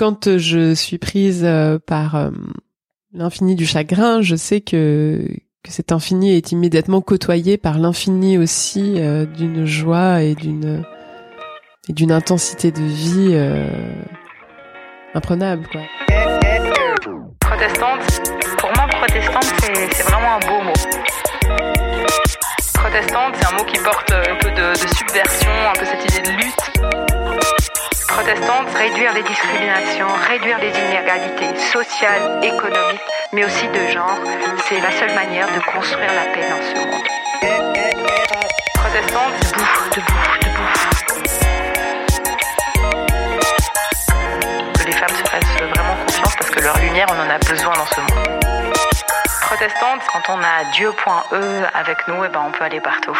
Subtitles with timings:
[0.00, 1.46] quand je suis prise
[1.86, 2.30] par
[3.12, 5.22] l'infini du chagrin, je sais que
[5.62, 8.94] que cet infini est immédiatement côtoyé par l'infini aussi
[9.36, 10.82] d'une joie et d'une
[11.90, 13.36] et d'une intensité de vie
[15.12, 15.82] imprenable quoi.
[17.40, 18.00] Protestante,
[18.56, 20.72] pour moi protestante c'est vraiment un beau mot.
[22.72, 26.36] Protestante c'est un mot qui porte un peu de subversion, un peu cette idée de
[26.38, 26.79] lutte.
[28.10, 33.00] Protestante, réduire les discriminations, réduire les inégalités sociales, économiques,
[33.32, 34.18] mais aussi de genre,
[34.68, 37.04] c'est la seule manière de construire la paix dans ce monde.
[38.74, 40.72] Protestante, debout, debout, debout.
[44.78, 47.72] Que les femmes se fassent vraiment confiance parce que leur lumière, on en a besoin
[47.74, 48.40] dans ce monde.
[49.40, 53.18] Protestante, quand on a Dieu.e avec nous, et ben on peut aller partout.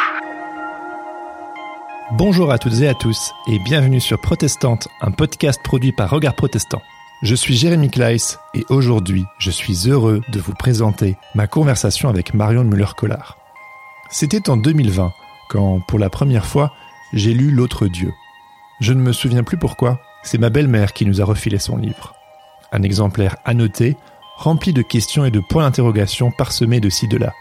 [2.13, 6.35] Bonjour à toutes et à tous et bienvenue sur Protestante, un podcast produit par Regard
[6.35, 6.83] Protestant.
[7.23, 12.35] Je suis Jérémy Kleiss et aujourd'hui, je suis heureux de vous présenter ma conversation avec
[12.35, 13.39] Marion Muller-Collard.
[14.11, 15.13] C'était en 2020
[15.51, 16.73] quand, pour la première fois,
[17.13, 18.13] j'ai lu L'autre Dieu.
[18.81, 22.15] Je ne me souviens plus pourquoi, c'est ma belle-mère qui nous a refilé son livre.
[22.73, 23.97] Un exemplaire annoté,
[24.37, 27.33] rempli de questions et de points d'interrogation parsemés de ci de là.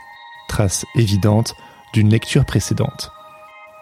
[0.48, 1.56] Trace évidente
[1.92, 3.12] d'une lecture précédente.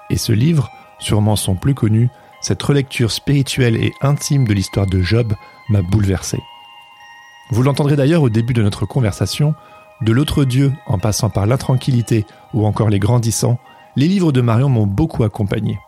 [0.10, 2.10] Et ce livre, sûrement son plus connu,
[2.42, 5.34] cette relecture spirituelle et intime de l'histoire de Job
[5.70, 6.40] m'a bouleversé.
[7.52, 9.56] Vous l'entendrez d'ailleurs au début de notre conversation,
[10.02, 13.60] de l'autre Dieu en passant par l'intranquillité ou encore les grandissants,
[13.96, 15.80] les livres de Marion m'ont beaucoup accompagné.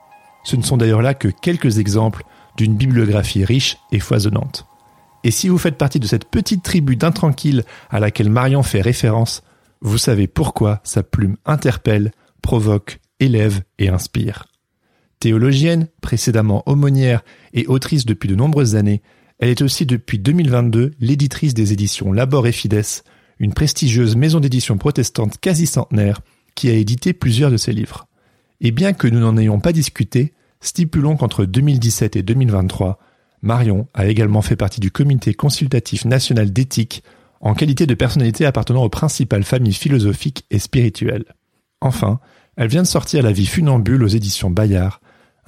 [0.43, 2.23] Ce ne sont d'ailleurs là que quelques exemples
[2.57, 4.65] d'une bibliographie riche et foisonnante.
[5.23, 9.43] Et si vous faites partie de cette petite tribu d'intranquilles à laquelle Marion fait référence,
[9.81, 14.48] vous savez pourquoi sa plume interpelle, provoque, élève et inspire.
[15.19, 19.01] Théologienne, précédemment aumônière et autrice depuis de nombreuses années,
[19.39, 22.83] elle est aussi depuis 2022 l'éditrice des éditions Labor et Fides,
[23.39, 26.21] une prestigieuse maison d'édition protestante quasi centenaire
[26.55, 28.07] qui a édité plusieurs de ses livres.
[28.61, 32.99] Et bien que nous n'en ayons pas discuté, stipulons qu'entre 2017 et 2023,
[33.41, 37.03] Marion a également fait partie du comité consultatif national d'éthique
[37.41, 41.25] en qualité de personnalité appartenant aux principales familles philosophiques et spirituelles.
[41.79, 42.19] Enfin,
[42.57, 44.99] elle vient de sortir La vie funambule aux éditions Bayard,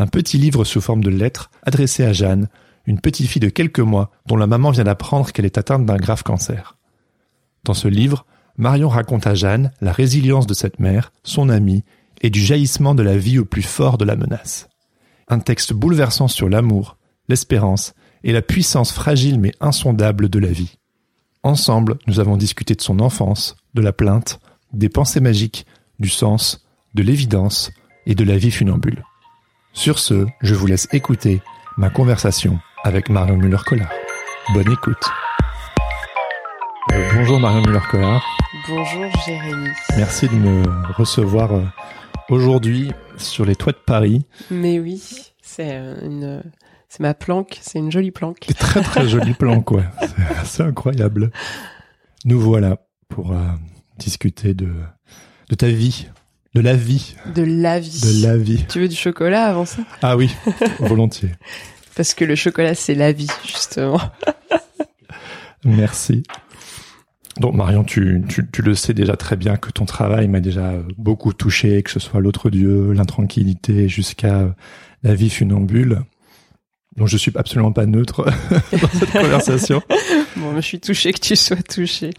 [0.02, 2.50] un petit livre sous forme de lettres adressé à Jeanne,
[2.88, 5.98] une petite fille de quelques mois dont la maman vient d'apprendre qu'elle est atteinte d'un
[5.98, 6.76] grave cancer.
[7.64, 8.26] Dans ce livre,
[8.58, 11.84] Marion raconte à Jeanne la résilience de cette mère, son amie,
[12.22, 14.70] et du jaillissement de la vie au plus fort de la menace.
[15.28, 16.98] Un texte bouleversant sur l'amour,
[17.30, 20.78] l'espérance et la puissance fragile mais insondable de la vie.
[21.44, 24.40] Ensemble, nous avons discuté de son enfance, de la plainte,
[24.74, 25.68] des pensées magiques,
[26.00, 27.72] du sens, de l'évidence
[28.08, 29.04] et de la vie funambule.
[29.74, 31.42] Sur ce, je vous laisse écouter
[31.78, 33.92] ma conversation avec Marion Muller-Collard.
[34.54, 35.04] Bonne écoute.
[36.92, 38.24] Euh, bonjour Marion Muller-Collard.
[38.68, 39.70] Bonjour Jérémy.
[39.96, 41.64] Merci de me recevoir euh,
[42.30, 44.26] aujourd'hui sur les toits de Paris.
[44.50, 45.02] Mais oui,
[45.42, 46.44] c'est euh, une,
[46.90, 48.48] c'est ma planque, c'est une jolie planque.
[48.60, 49.86] Très très jolie planque, ouais.
[50.44, 51.32] C'est incroyable.
[52.26, 52.78] Nous voilà
[53.08, 53.34] pour
[53.98, 54.74] discuter de
[55.50, 56.10] de ta vie
[56.54, 57.16] de la vie.
[57.34, 58.02] De la vie.
[58.02, 58.66] De la vie.
[58.68, 59.84] Tu veux du chocolat avant ça?
[60.02, 60.30] Ah oui,
[60.80, 61.32] volontiers.
[61.96, 64.02] Parce que le chocolat, c'est la vie, justement.
[65.66, 66.24] Merci.
[67.40, 70.74] Donc Marion, tu, tu, tu, le sais déjà très bien que ton travail m'a déjà
[70.98, 74.54] beaucoup touché, que ce soit l'autre Dieu, l'intranquillité, jusqu'à
[75.04, 76.02] la vie funambule.
[76.98, 78.26] Donc je suis absolument pas neutre
[78.72, 79.82] dans cette conversation.
[80.36, 82.12] Bon, je suis touché que tu sois touché.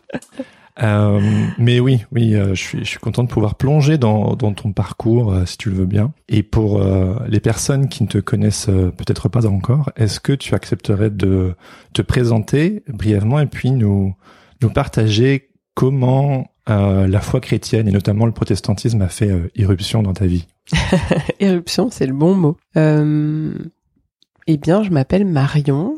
[0.83, 1.21] Euh,
[1.59, 4.73] mais oui, oui, euh, je suis, je suis content de pouvoir plonger dans, dans ton
[4.73, 6.13] parcours, euh, si tu le veux bien.
[6.29, 10.55] Et pour euh, les personnes qui ne te connaissent peut-être pas encore, est-ce que tu
[10.55, 11.55] accepterais de
[11.93, 14.15] te présenter brièvement et puis nous
[14.63, 20.27] nous partager comment la foi chrétienne et notamment le protestantisme a fait irruption dans ta
[20.27, 20.47] vie?
[21.41, 22.57] Éruption, c'est le bon mot.
[22.77, 25.97] eh bien, je m'appelle Marion.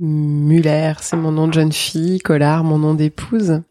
[0.00, 3.62] Muller, c'est mon nom de jeune fille, Collard, mon nom d'épouse.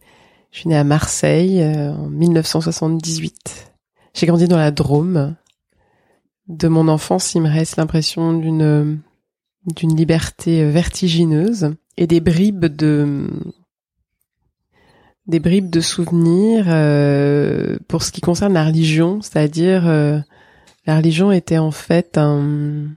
[0.52, 3.72] Je suis née à Marseille euh, en 1978.
[4.14, 5.36] J'ai grandi dans la Drôme.
[6.48, 9.02] De mon enfance, il me reste l'impression d'une
[9.66, 13.30] d'une liberté vertigineuse et des bribes de
[15.28, 20.20] des bribes de souvenirs euh, pour ce qui concerne la religion, c'est-à-dire euh,
[20.88, 22.88] la religion était en fait un,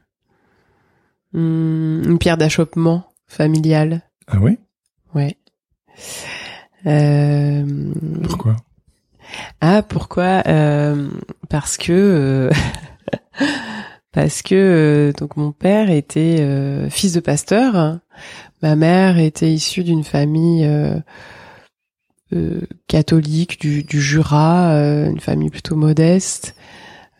[1.35, 4.01] une pierre d'achoppement familiale.
[4.29, 4.59] Ah oui
[5.15, 5.37] Ouais.
[6.87, 7.93] Euh,
[8.25, 8.57] pourquoi?
[9.61, 10.43] Ah, pourquoi?
[10.47, 11.09] Euh,
[11.49, 12.51] Parce que euh,
[14.13, 16.47] parce que donc mon père était
[16.91, 17.99] fils de pasteur,
[18.63, 20.69] ma mère était issue d'une famille
[22.89, 24.73] catholique du, du Jura,
[25.07, 26.55] une famille plutôt modeste,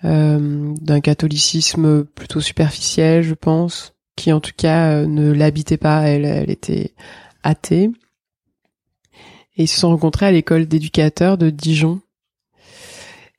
[0.03, 6.03] d'un catholicisme plutôt superficiel, je pense, qui en tout cas ne l'habitait pas.
[6.03, 6.93] Elle, elle était
[7.43, 7.91] athée.
[9.57, 12.01] Et ils se sont rencontrés à l'école d'éducateurs de Dijon.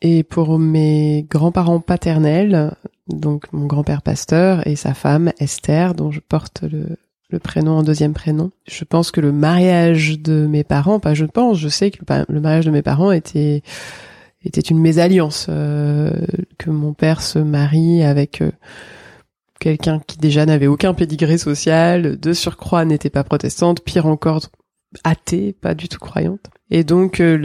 [0.01, 2.75] Et pour mes grands-parents paternels,
[3.07, 6.98] donc mon grand-père pasteur et sa femme Esther, dont je porte le,
[7.39, 11.57] prénom en deuxième prénom, je pense que le mariage de mes parents, pas je pense,
[11.57, 11.98] je sais que
[12.30, 13.63] le, mariage de mes parents était
[14.45, 16.12] était une mésalliance, euh,
[16.60, 18.51] que mon père se marie avec euh,
[19.60, 24.42] quelqu'un qui déjà n'avait aucun pédigré social, de surcroît n'était pas protestante, pire encore
[25.04, 26.50] athée, pas du tout croyante.
[26.69, 27.38] Et donc euh,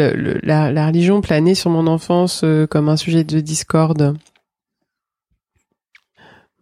[0.42, 4.16] la, religion planait sur mon enfance euh, comme un sujet de discorde.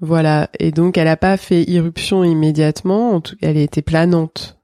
[0.00, 0.50] Voilà.
[0.58, 3.12] Et donc elle n'a pas fait irruption immédiatement.
[3.12, 4.58] En tout, elle était planante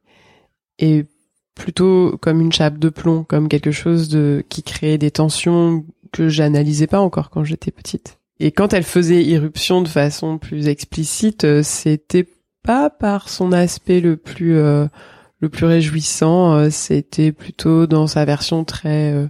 [0.78, 1.06] et
[1.54, 6.28] plutôt comme une chape de plomb, comme quelque chose de qui créait des tensions que
[6.28, 8.18] j'analysais pas encore quand j'étais petite.
[8.40, 12.26] Et quand elle faisait irruption de façon plus explicite, euh, c'était
[12.64, 14.58] pas par son aspect le plus
[15.42, 19.26] le plus réjouissant, euh, c'était plutôt dans sa version très euh,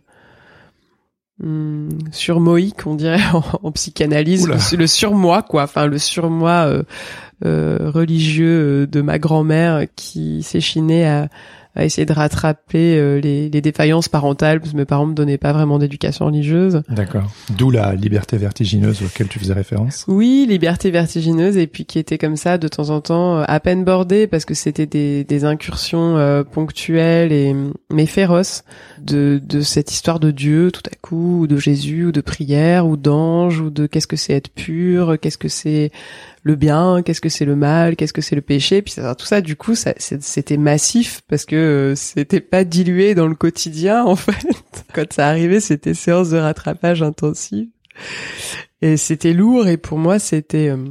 [1.42, 3.18] hmm, surmoïque, on dirait
[3.62, 6.84] en, psychanalyse, le, surmoi quoi, enfin le surmoi
[7.44, 11.28] euh, religieux de ma grand-mère qui s'échinait à
[11.74, 15.38] à essayer de rattraper euh, les, les, défaillances parentales parce que mes parents me donnaient
[15.38, 16.82] pas vraiment d'éducation religieuse.
[16.90, 17.32] D'accord.
[17.56, 20.04] D'où la liberté vertigineuse auquel tu faisais référence.
[20.06, 23.58] Oui, liberté vertigineuse et puis qui était comme ça de temps en temps euh, à
[23.58, 27.56] peine bordée parce que c'était des, des incursions euh, ponctuelles et
[27.90, 28.64] mais féroces
[29.00, 32.86] de, de cette histoire de Dieu tout à coup ou de Jésus ou de prière
[32.86, 35.90] ou d'ange ou de qu'est-ce que c'est être pur, qu'est-ce que c'est
[36.44, 39.40] le bien, qu'est-ce que c'est le mal, qu'est-ce que c'est le péché, puis tout ça,
[39.40, 44.46] du coup, c'était massif parce que euh, c'était pas dilué dans le quotidien en fait.
[44.92, 47.68] Quand ça arrivait, c'était séance de rattrapage intensive
[48.80, 50.84] et c'était lourd et pour moi, c'était euh,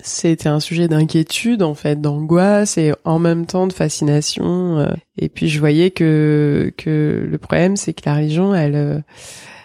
[0.00, 4.78] c'était un sujet d'inquiétude en fait, d'angoisse et en même temps de fascination.
[4.78, 4.94] Euh.
[5.18, 9.04] et puis je voyais que que le problème, c'est que la religion, elle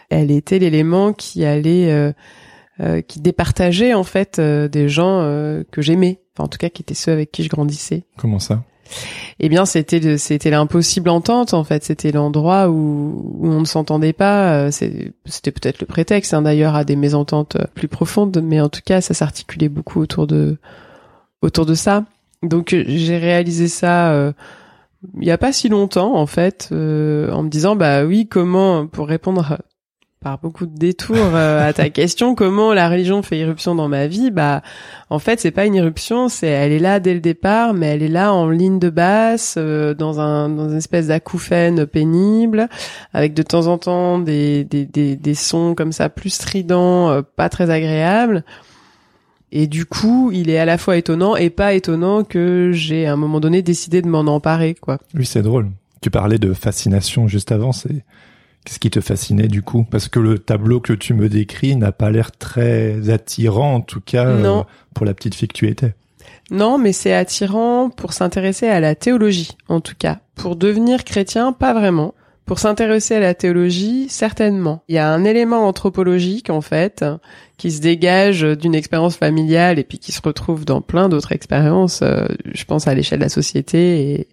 [0.10, 2.14] elle était l'élément qui allait
[2.80, 6.70] euh, qui départageait en fait euh, des gens euh, que j'aimais, enfin, en tout cas
[6.70, 8.02] qui étaient ceux avec qui je grandissais.
[8.18, 8.64] Comment ça?
[9.40, 11.84] Eh bien, c'était c'était l'impossible entente en fait.
[11.84, 14.72] C'était l'endroit où, où on ne s'entendait pas.
[14.72, 19.02] C'était peut-être le prétexte hein, d'ailleurs à des mésententes plus profondes, mais en tout cas,
[19.02, 20.58] ça s'articulait beaucoup autour de
[21.44, 22.06] autour de ça.
[22.42, 24.34] Donc j'ai réalisé ça
[25.20, 29.08] il y a pas si longtemps en fait, en me disant bah oui comment pour
[29.08, 29.60] répondre
[30.24, 34.08] par beaucoup de détours euh, à ta question comment la religion fait irruption dans ma
[34.08, 34.62] vie bah
[35.10, 38.04] en fait c'est pas une irruption c'est elle est là dès le départ mais elle
[38.04, 42.70] est là en ligne de basse euh, dans un dans une espèce d'acouphène pénible
[43.14, 47.22] avec de temps en temps des des des, des sons comme ça plus stridents euh,
[47.22, 48.44] pas très agréables
[49.56, 53.14] et du coup, il est à la fois étonnant et pas étonnant que j'ai à
[53.14, 54.98] un moment donné décidé de m'en emparer, quoi.
[55.14, 55.70] Oui, c'est drôle.
[56.02, 58.04] Tu parlais de fascination juste avant, c'est
[58.66, 59.86] Qu'est-ce qui te fascinait du coup?
[59.90, 64.00] Parce que le tableau que tu me décris n'a pas l'air très attirant, en tout
[64.00, 64.64] cas euh,
[64.94, 65.94] pour la petite fille que tu étais.
[66.50, 70.20] Non, mais c'est attirant pour s'intéresser à la théologie, en tout cas.
[70.36, 72.14] Pour devenir chrétien, pas vraiment.
[72.46, 74.84] Pour s'intéresser à la théologie, certainement.
[74.90, 77.04] Il y a un élément anthropologique, en fait,
[77.58, 82.02] qui se dégage d'une expérience familiale et puis qui se retrouve dans plein d'autres expériences.
[82.02, 84.28] Euh, je pense à l'échelle de la société et,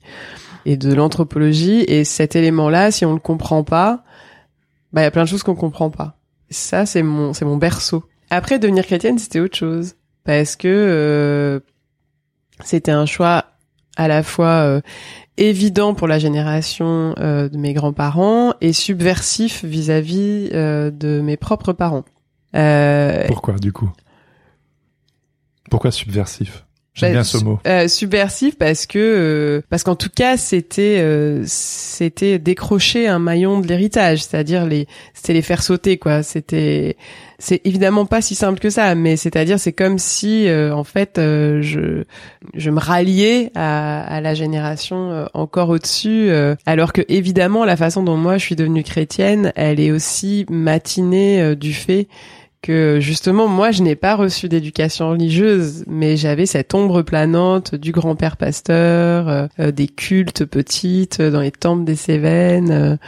[0.67, 1.85] et de l'anthropologie.
[1.87, 4.03] Et cet élément-là, si on le comprend pas,
[4.93, 6.19] bah il y a plein de choses qu'on comprend pas.
[6.51, 8.05] Ça c'est mon c'est mon berceau.
[8.31, 11.61] Après devenir chrétienne, c'était autre chose parce que euh,
[12.65, 13.47] c'était un choix
[13.97, 14.81] à la fois euh,
[15.37, 22.05] évident pour la génération euh, de mes grands-parents et subversif vis-à-vis de mes propres parents.
[22.53, 23.91] Pourquoi du coup?
[25.71, 26.65] Pourquoi subversif?
[26.95, 27.59] J'aime bien ce mot.
[27.67, 33.61] Euh, subversif parce que euh, parce qu'en tout cas c'était euh, c'était décrocher un maillon
[33.61, 36.25] de l'héritage, c'est-à-dire les c'était les faire sauter quoi.
[36.25, 36.97] C'était
[37.39, 41.13] c'est évidemment pas si simple que ça, mais c'est-à-dire c'est comme si euh, en fait
[41.17, 42.05] je
[42.55, 46.31] je me ralliais à, à la génération encore au-dessus,
[46.67, 51.55] alors que évidemment la façon dont moi je suis devenue chrétienne, elle est aussi matinée
[51.55, 52.09] du fait
[52.63, 57.91] que justement moi je n'ai pas reçu d'éducation religieuse mais j'avais cette ombre planante du
[57.93, 62.99] grand-père pasteur euh, euh, des cultes petites dans les temples des Cévennes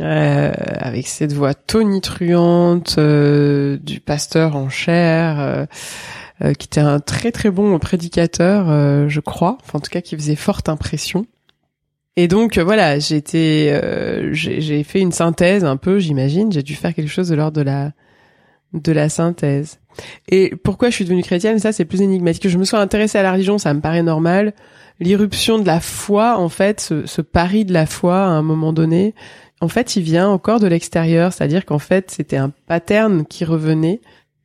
[0.00, 5.66] euh, avec cette voix tonitruante du pasteur en chair
[6.40, 10.34] qui était un très très bon prédicateur, je crois, enfin en tout cas qui faisait
[10.34, 11.26] forte impression.
[12.16, 13.80] Et donc voilà, j'ai été,
[14.32, 16.50] j'ai fait une synthèse un peu, j'imagine.
[16.50, 17.92] J'ai dû faire quelque chose de l'ordre de la
[18.74, 19.78] de la synthèse.
[20.28, 22.48] Et pourquoi je suis devenue chrétienne, ça c'est plus énigmatique.
[22.48, 24.52] Je me suis intéressée à la religion, ça me paraît normal.
[25.00, 28.72] L'irruption de la foi, en fait, ce, ce, pari de la foi à un moment
[28.72, 29.14] donné,
[29.60, 34.00] en fait, il vient encore de l'extérieur, c'est-à-dire qu'en fait, c'était un pattern qui revenait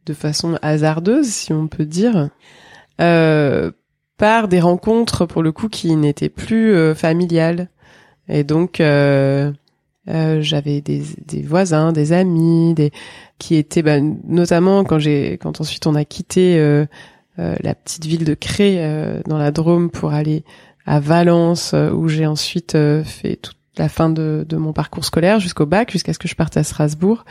[0.05, 2.29] de façon hasardeuse, si on peut dire,
[3.01, 3.71] euh,
[4.17, 7.69] par des rencontres pour le coup qui n'étaient plus euh, familiales.
[8.27, 9.51] Et donc, euh,
[10.07, 12.91] euh j'avais des, des, voisins, des amis, des
[13.39, 16.85] qui étaient bah, notamment quand j'ai quand ensuite on a quitté euh,
[17.39, 20.43] euh, la petite ville de Cré euh, dans la Drôme pour aller
[20.85, 25.67] à Valence où j'ai ensuite fait toute la fin de, de mon parcours scolaire jusqu'au
[25.67, 27.25] bac jusqu'à ce que je parte à Strasbourg.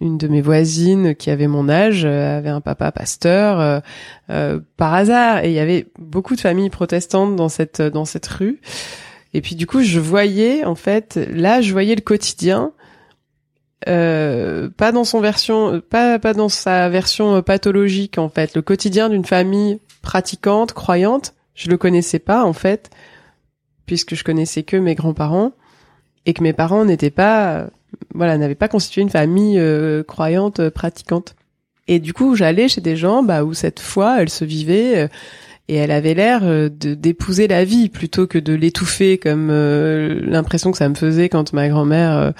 [0.00, 3.82] Une de mes voisines qui avait mon âge avait un papa pasteur
[4.26, 5.44] par hasard.
[5.44, 8.60] Et il y avait beaucoup de familles protestantes dans cette dans cette rue
[9.34, 12.72] et puis du coup je voyais en fait là je voyais le quotidien
[13.86, 18.54] euh, pas dans son version, pas pas dans sa version euh, pathologique en fait.
[18.54, 22.90] Le quotidien d'une famille pratiquante, croyante, je le connaissais pas en fait,
[23.84, 25.52] puisque je connaissais que mes grands-parents
[26.24, 27.66] et que mes parents n'étaient pas,
[28.14, 31.34] voilà, n'avaient pas constitué une famille euh, croyante, pratiquante.
[31.86, 35.10] Et du coup, j'allais chez des gens bah, où cette foi, elle se vivait
[35.68, 40.78] et elle avait l'air de d'épouser la vie plutôt que de l'étouffer comme l'impression que
[40.78, 42.32] ça me faisait quand ma grand-mère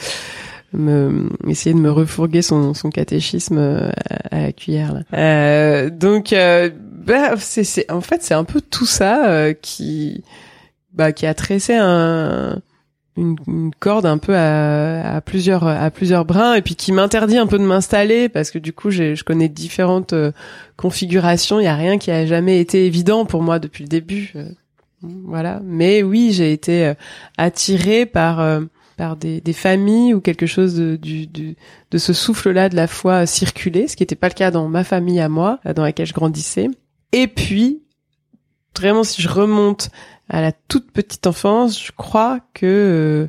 [0.75, 3.90] me essayer de me refourguer son, son catéchisme euh,
[4.31, 4.93] à, la cuillère.
[4.93, 5.00] Là.
[5.14, 10.25] Euh, donc, euh, bah, c'est, en fait, c'est un peu tout ça euh, qui,
[10.93, 12.61] bah, qui a tressé un,
[13.16, 17.59] une, corde un peu à, plusieurs, à plusieurs brins, et puis qui m'interdit un peu
[17.59, 20.14] de m'installer parce que du coup, j'ai, je connais différentes
[20.76, 21.61] configurations.
[21.61, 24.33] Il y a rien qui a jamais été évident pour moi depuis le début.
[25.02, 25.61] voilà.
[25.64, 26.92] Mais oui, j'ai été
[27.37, 28.40] attirée par
[28.97, 33.97] par des, familles ou quelque chose de, de ce souffle-là de la foi circuler, ce
[33.97, 36.68] qui n'était pas le cas dans ma famille à moi, dans laquelle je grandissais.
[37.12, 37.84] Et puis,
[38.78, 39.90] vraiment, si je remonte
[40.28, 43.28] à la toute petite enfance, je crois que euh,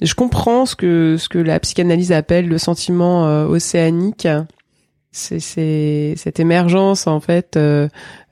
[0.00, 4.28] je comprends ce que ce que la psychanalyse appelle le sentiment euh, océanique.
[5.10, 7.88] C'est cette émergence en fait euh,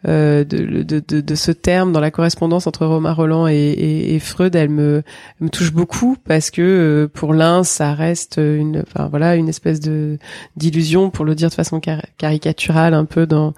[0.06, 4.14] euh, de, de, de, de, ce terme dans la correspondance entre Romain Roland et, et,
[4.14, 5.02] et Freud, elle me,
[5.40, 9.80] me touche beaucoup parce que euh, pour l'un, ça reste une, enfin voilà, une espèce
[9.80, 10.18] de
[10.56, 11.80] d'illusion pour le dire de façon
[12.18, 13.54] caricaturale un peu dans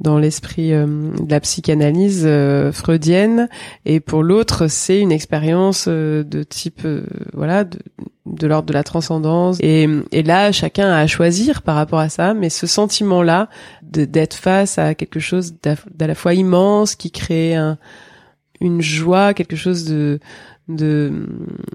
[0.00, 3.48] dans l'esprit euh, de la psychanalyse euh, freudienne.
[3.84, 6.86] Et pour l'autre c'est une expérience euh, de type
[7.32, 7.78] voilà de,
[8.26, 9.58] de l'ordre de la transcendance.
[9.60, 12.34] Et, et là chacun a à choisir par rapport à ça.
[12.34, 13.48] Mais ce sentiment là
[13.82, 17.78] d'être face à quelque chose d'à la fois immense qui crée un,
[18.60, 20.20] une joie quelque chose de
[20.68, 21.28] de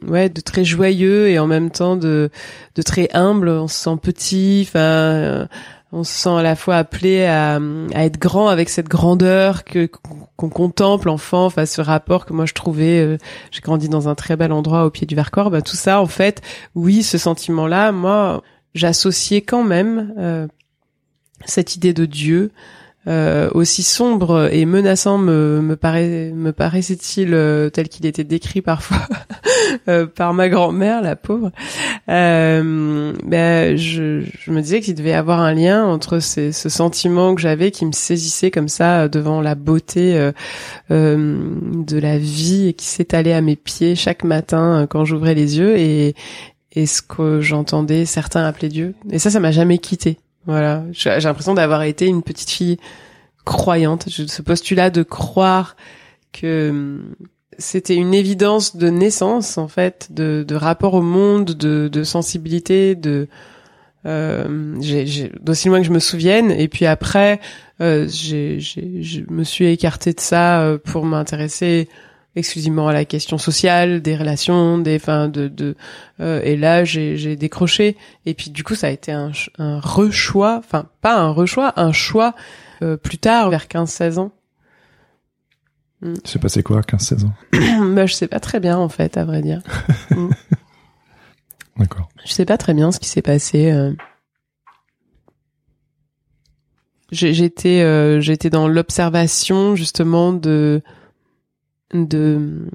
[0.06, 2.30] ouais de très joyeux et en même temps de
[2.76, 3.50] de très humble.
[3.50, 5.48] On se sent petit enfin
[5.92, 7.60] on se sent à la fois appelé à,
[7.94, 13.00] être grand avec cette grandeur qu'on contemple enfant, enfin ce rapport que moi je trouvais,
[13.00, 13.18] euh,
[13.52, 16.08] j'ai grandi dans un très bel endroit au pied du Vercors, bah, tout ça en
[16.08, 16.42] fait,
[16.76, 18.42] oui, ce sentiment-là, moi
[18.74, 20.48] j'associais quand même euh,
[21.46, 22.52] cette idée de Dieu,
[23.08, 25.76] euh, aussi sombre et menaçant me,
[26.52, 29.08] paraissait-il euh, tel qu'il était décrit parfois
[29.88, 31.52] euh, par ma grand-mère, la pauvre,
[32.10, 37.34] euh, ben, je, je, me disais qu'il devait avoir un lien entre ces, ce sentiment
[37.34, 40.32] que j'avais qui me saisissait comme ça devant la beauté
[40.90, 45.78] de la vie et qui s'étalait à mes pieds chaque matin quand j'ouvrais les yeux
[45.78, 46.14] et,
[46.74, 48.94] et ce que j'entendais certains appeler Dieu.
[49.10, 50.18] Et ça, ça m'a jamais quitté.
[50.46, 52.78] Voilà, j'ai l'impression d'avoir été une petite fille
[53.46, 54.10] croyante.
[54.10, 55.76] Ce postulat de croire
[56.32, 57.16] que hum,
[57.58, 62.96] c'était une évidence de naissance en fait, de, de rapport au monde, de, de sensibilité,
[62.96, 63.28] de
[64.06, 64.78] euh,
[65.42, 66.52] d'aussi loin que je me souvienne.
[66.52, 67.40] Et puis après,
[67.82, 71.88] euh, j'ai, je me suis écartée de ça euh, pour m'intéresser
[72.36, 75.76] exclusivement à la question sociale, des relations, des, enfin, de, de
[76.20, 77.98] euh, et là j'ai décroché.
[78.26, 81.92] Et puis du coup ça a été un, un rechoix, enfin pas un rechoix, un
[81.92, 82.36] choix
[82.82, 84.32] euh, plus tard, vers 15-16 ans.
[86.02, 86.14] Mm.
[86.24, 87.34] C'est passé quoi, 15-16 ans?
[87.96, 89.62] Bah, je sais pas très bien en fait, à vrai dire.
[90.10, 90.30] Mm.
[91.78, 92.10] D'accord.
[92.26, 93.72] Je sais pas très bien ce qui s'est passé.
[93.72, 93.94] Euh.
[97.12, 100.82] J'étais euh, j'étais dans l'observation justement de
[101.94, 102.68] de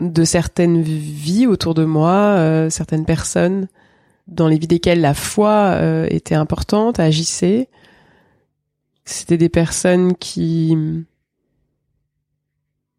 [0.00, 3.66] de certaines vies autour de moi, euh, certaines personnes
[4.26, 7.68] dans les vies desquelles la foi euh, était importante, agissait.
[9.04, 10.76] c'était des personnes qui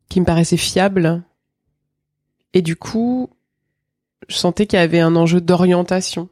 [0.10, 1.22] qui me paraissaient fiables
[2.53, 3.29] et du coup
[4.29, 6.29] je sentais qu'il y avait un enjeu d'orientation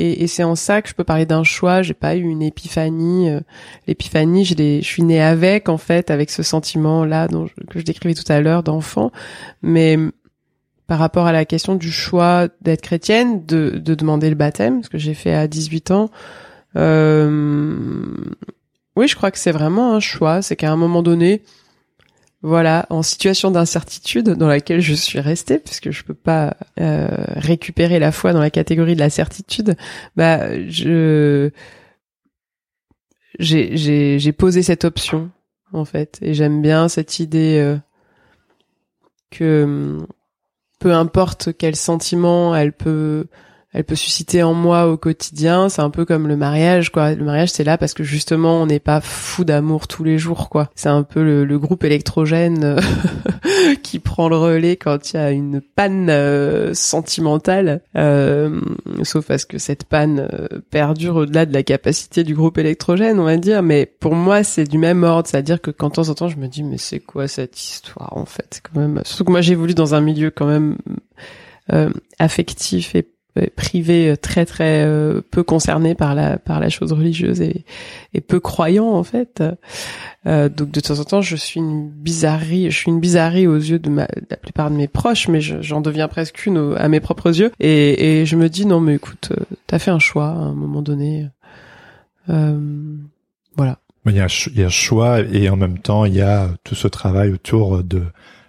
[0.00, 2.42] et, et c'est en ça que je peux parler d'un choix j'ai pas eu une
[2.42, 3.40] épiphanie euh,
[3.86, 7.84] l'épiphanie je je suis née avec en fait avec ce sentiment là dont que je
[7.84, 9.10] décrivais tout à l'heure d'enfant
[9.62, 9.98] mais
[10.86, 14.88] par rapport à la question du choix d'être chrétienne de, de demander le baptême ce
[14.88, 16.10] que j'ai fait à 18 ans
[16.76, 17.76] euh,
[18.98, 20.42] oui, je crois que c'est vraiment un choix.
[20.42, 21.42] C'est qu'à un moment donné,
[22.42, 27.98] voilà, en situation d'incertitude dans laquelle je suis restée, puisque je peux pas euh, récupérer
[27.98, 29.76] la foi dans la catégorie de la certitude,
[30.16, 31.50] bah je
[33.40, 35.30] j'ai posé cette option
[35.72, 37.76] en fait, et j'aime bien cette idée euh,
[39.30, 39.98] que
[40.78, 43.26] peu importe quel sentiment elle peut
[43.74, 45.68] elle peut susciter en moi au quotidien.
[45.68, 47.14] C'est un peu comme le mariage, quoi.
[47.14, 50.48] Le mariage, c'est là parce que justement, on n'est pas fou d'amour tous les jours,
[50.48, 50.70] quoi.
[50.74, 52.80] C'est un peu le, groupe électrogène euh,
[53.82, 58.60] qui prend le relais quand il y a une panne euh, sentimentale, euh,
[59.02, 60.28] sauf à ce que cette panne
[60.70, 63.62] perdure au-delà de la capacité du groupe électrogène, on va dire.
[63.62, 66.36] Mais pour moi, c'est du même ordre, c'est-à-dire que quand de temps en temps, je
[66.36, 69.02] me dis, mais c'est quoi cette histoire, en fait quand même?
[69.04, 70.78] Surtout que moi, j'ai voulu dans un milieu quand même
[72.18, 73.06] affectif et
[73.46, 77.64] privé euh, très très euh, peu concerné par la par la chose religieuse et,
[78.14, 79.42] et peu croyant en fait.
[80.26, 83.56] Euh, donc de temps en temps, je suis une bizarrerie, je suis une bizarrerie aux
[83.56, 87.00] yeux de, ma, la plupart de mes proches, mais j'en deviens presque une à mes
[87.00, 87.52] propres yeux.
[87.60, 89.32] Et, et je me dis non mais écoute,
[89.66, 91.28] t'as fait un choix à un moment donné.
[92.26, 93.78] voilà.
[94.06, 94.24] Il y, a,
[94.66, 98.04] a choix et en même temps il y a tout ce travail autour de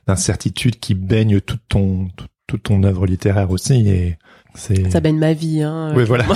[0.07, 2.07] l'incertitude qui baigne toute ton
[2.49, 4.17] toute ton œuvre littéraire aussi et
[4.55, 5.61] ça baigne ma vie.
[5.61, 6.25] Hein, oui, voilà.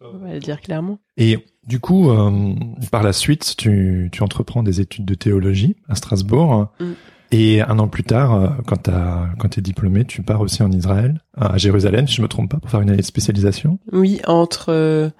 [0.00, 0.98] On va le dire clairement.
[1.16, 2.54] Et du coup, euh,
[2.90, 6.68] par la suite, tu, tu entreprends des études de théologie à Strasbourg.
[6.80, 6.92] Mm.
[7.32, 11.20] Et un an plus tard, euh, quand tu es diplômé, tu pars aussi en Israël,
[11.36, 13.78] à Jérusalem, si je me trompe pas, pour faire une année de spécialisation.
[13.92, 15.10] Oui, entre euh,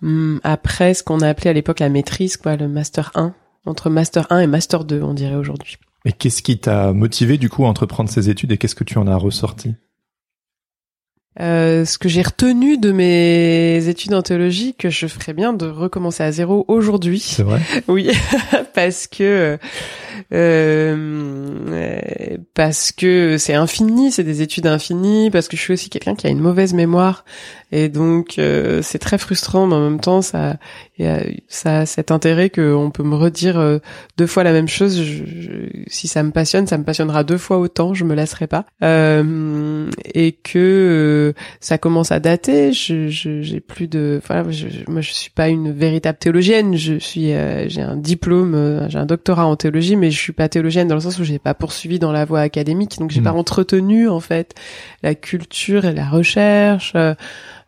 [0.00, 3.90] mm, après ce qu'on a appelé à l'époque la maîtrise, quoi, le master 1, entre
[3.90, 5.76] master 1 et master 2, on dirait aujourd'hui.
[6.04, 8.98] Et qu'est-ce qui t'a motivé du coup à entreprendre ces études et qu'est-ce que tu
[8.98, 9.76] en as ressorti?
[11.40, 15.66] Euh, ce que j'ai retenu de mes études en théologie, que je ferais bien de
[15.66, 17.20] recommencer à zéro aujourd'hui.
[17.20, 17.60] C'est vrai.
[17.88, 18.10] oui,
[18.74, 19.58] parce que
[20.32, 26.14] euh, parce que c'est infini, c'est des études infinies, parce que je suis aussi quelqu'un
[26.14, 27.24] qui a une mauvaise mémoire
[27.72, 30.56] et donc euh, c'est très frustrant, mais en même temps ça,
[31.48, 33.78] ça a cet intérêt qu'on peut me redire euh,
[34.18, 35.02] deux fois la même chose.
[35.86, 37.94] si ça me passionne, ça me passionnera deux fois autant.
[37.94, 38.66] Je me lasserai pas.
[38.82, 42.74] Euh, et que ça commence à dater.
[42.74, 44.44] Je, j'ai plus de, voilà,
[44.86, 46.76] moi je suis pas une véritable théologienne.
[46.76, 47.32] Je suis,
[47.68, 51.00] j'ai un diplôme, j'ai un doctorat en théologie, mais je suis pas théologienne dans le
[51.00, 53.38] sens où j'ai pas poursuivi dans la voie académique, donc j'ai pas hmm.
[53.38, 54.54] entretenu en fait
[55.02, 56.94] la culture et la recherche.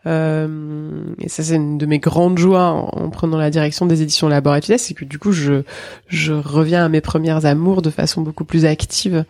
[0.07, 4.29] Euh, et ça, c'est une de mes grandes joies en, prenant la direction des éditions
[4.29, 5.63] Laboratoire, c'est que du coup, je,
[6.09, 9.25] je reviens à mes premières amours de façon beaucoup plus active.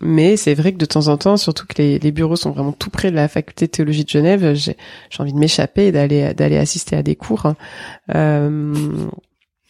[0.00, 2.72] Mais c'est vrai que de temps en temps, surtout que les, les bureaux sont vraiment
[2.72, 4.76] tout près de la faculté de théologie de Genève, j'ai
[5.18, 7.54] envie de m'échapper et d'aller d'aller assister à des cours.
[8.14, 8.74] Euh,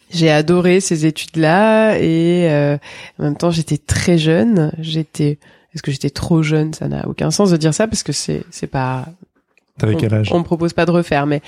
[0.09, 2.77] j'ai adoré ces études-là et euh,
[3.19, 4.71] en même temps, j'étais très jeune.
[4.79, 5.37] J'étais
[5.73, 6.73] est-ce que j'étais trop jeune?
[6.73, 9.05] Ça n'a aucun sens de dire ça parce que c'est c'est pas
[9.77, 11.41] T'avais quel âge On me propose pas de refaire, mais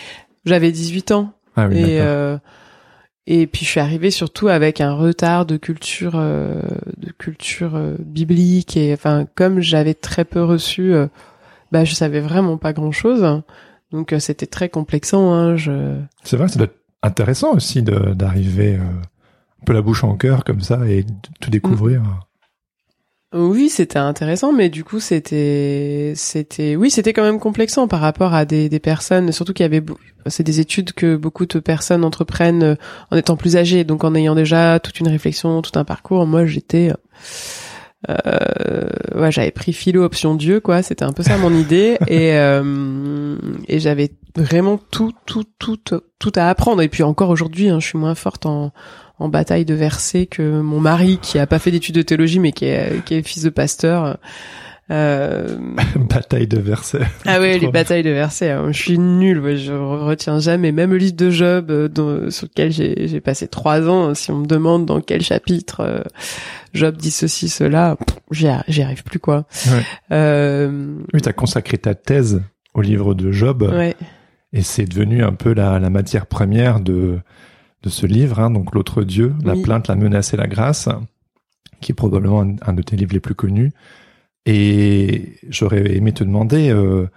[0.46, 1.34] j'avais 18 ans.
[1.56, 2.38] Ah oui, et euh,
[3.32, 6.64] et puis je suis arrivée surtout avec un retard de culture euh,
[6.98, 11.06] de culture euh, biblique et enfin comme j'avais très peu reçu, euh,
[11.72, 13.42] bah je savais vraiment pas grand chose.
[13.92, 15.32] Donc c'était très complexant.
[15.32, 16.00] Hein, je...
[16.24, 20.62] C'est vrai, ça doit être intéressant aussi d'arriver un peu la bouche en cœur comme
[20.62, 22.02] ça et de tout découvrir.
[22.02, 22.20] Mm.
[23.32, 28.34] Oui, c'était intéressant, mais du coup, c'était, c'était, oui, c'était quand même complexant par rapport
[28.34, 29.84] à des, des personnes, surtout qu'il y avait,
[30.26, 32.76] c'est des études que beaucoup de personnes entreprennent euh,
[33.12, 36.26] en étant plus âgées, donc en ayant déjà toute une réflexion, tout un parcours.
[36.26, 36.92] Moi, j'étais,
[38.10, 40.82] euh, ouais, j'avais pris philo option Dieu, quoi.
[40.82, 43.38] C'était un peu ça mon idée, et euh,
[43.68, 45.78] et j'avais vraiment tout, tout, tout,
[46.18, 46.82] tout à apprendre.
[46.82, 48.72] Et puis encore aujourd'hui, hein, je suis moins forte en
[49.20, 52.52] en bataille de versets que mon mari qui a pas fait d'études de théologie mais
[52.52, 54.18] qui est, qui est fils de pasteur.
[54.92, 55.58] Euh...
[55.96, 57.06] bataille de versets.
[57.26, 58.50] Ah oui, les batailles de versets.
[58.50, 58.72] Hein.
[58.72, 60.72] Je suis nulle, je retiens jamais.
[60.72, 64.48] Même le livre de Job, euh, sur lequel j'ai passé trois ans, si on me
[64.48, 66.02] demande dans quel chapitre euh,
[66.74, 67.98] Job dit ceci, cela,
[68.32, 69.46] j'y arrive plus quoi.
[69.68, 69.84] Ouais.
[70.12, 70.96] Euh...
[71.14, 72.42] Oui, t'as consacré ta thèse
[72.74, 73.70] au livre de Job.
[73.72, 73.96] Ouais.
[74.54, 77.20] Et c'est devenu un peu la, la matière première de
[77.84, 80.90] de ce livre, hein, donc l'autre Dieu, la plainte, la menace et la grâce,
[81.82, 83.72] qui est probablement un, un de tes livres les plus connus.
[84.46, 87.08] Et j'aurais aimé te demander, euh,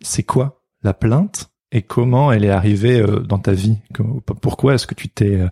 [0.00, 3.78] c'est quoi la plainte et comment elle est arrivée euh, dans ta vie?
[4.40, 5.48] Pourquoi est-ce que tu t'es euh,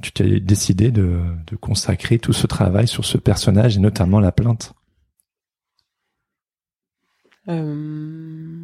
[0.00, 4.32] tu t'es décidé de, de consacrer tout ce travail sur ce personnage et notamment la
[4.32, 4.74] plainte?
[7.48, 8.61] Euh,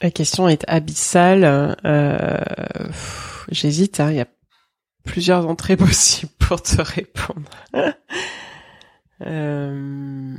[0.00, 1.76] La question est abyssale.
[1.84, 2.38] Euh,
[3.50, 4.00] J'hésite.
[4.00, 4.28] hein, Il y a
[5.04, 7.48] plusieurs entrées possibles pour te répondre.
[9.22, 10.36] Euh,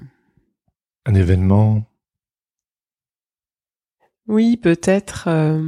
[1.05, 1.83] Un événement?
[4.27, 5.25] Oui, peut-être.
[5.27, 5.61] euh,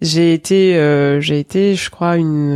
[0.00, 2.50] J'ai été, euh, j'ai été, je crois, une,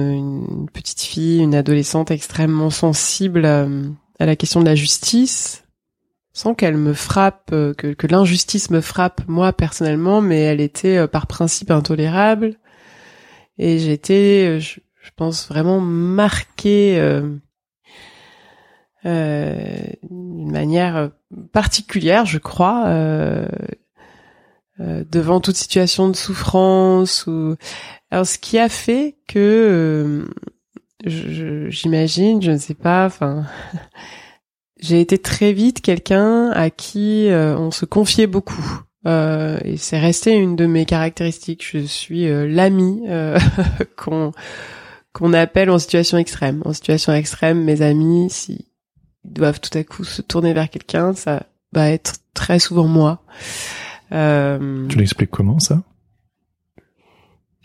[0.48, 5.64] une petite fille, une adolescente extrêmement sensible à la question de la justice,
[6.38, 11.08] sans qu'elle me frappe, euh, que, l'injustice me frappe moi personnellement, mais elle était euh,
[11.08, 12.54] par principe intolérable.
[13.58, 14.78] Et j'étais, euh, je,
[15.16, 16.96] pense, vraiment marquée
[19.02, 21.10] d'une manière
[21.52, 22.84] particulière, je crois,
[24.78, 27.26] devant toute situation de souffrance.
[27.26, 27.56] Ou...
[28.12, 30.24] Alors, ce qui a fait que, euh,
[31.04, 33.44] je- j'imagine, je ne sais pas, enfin,
[34.80, 38.82] j'ai été très vite quelqu'un à qui euh, on se confiait beaucoup.
[39.06, 41.66] Euh, et c'est resté une de mes caractéristiques.
[41.70, 43.38] Je suis euh, l'ami euh,
[43.96, 44.32] qu'on
[45.12, 46.62] qu'on appelle en situation extrême.
[46.64, 48.66] En situation extrême, mes amis, si
[49.24, 53.22] ils doivent tout à coup se tourner vers quelqu'un, ça va être très souvent moi.
[54.12, 55.82] Euh, Tu l'expliques comment ça?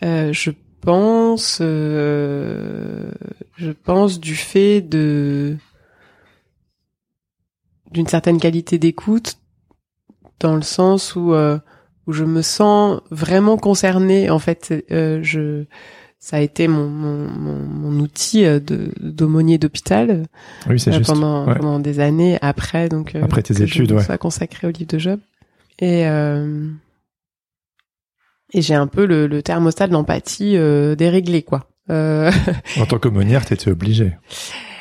[0.02, 0.50] Euh, je
[0.80, 3.10] pense, euh,
[3.56, 5.56] je pense du fait de
[7.94, 9.38] d'une certaine qualité d'écoute,
[10.40, 11.58] dans le sens où euh,
[12.06, 14.28] où je me sens vraiment concernée.
[14.28, 15.64] En fait, euh, je
[16.18, 20.24] ça a été mon mon, mon, mon outil euh, de d'aumônier d'hôpital
[20.68, 21.54] Oui, c'est euh, pendant Ouais.
[21.56, 24.04] pendant des années après donc euh, Après tes études, je me ouais.
[24.04, 25.20] sois consacrée au livre de Job
[25.78, 26.68] et euh,
[28.52, 32.30] et j'ai un peu le, le thermostat de l'empathie euh, déréglé quoi euh,
[32.78, 34.12] En tant qu'aumônière, t'étais obligé.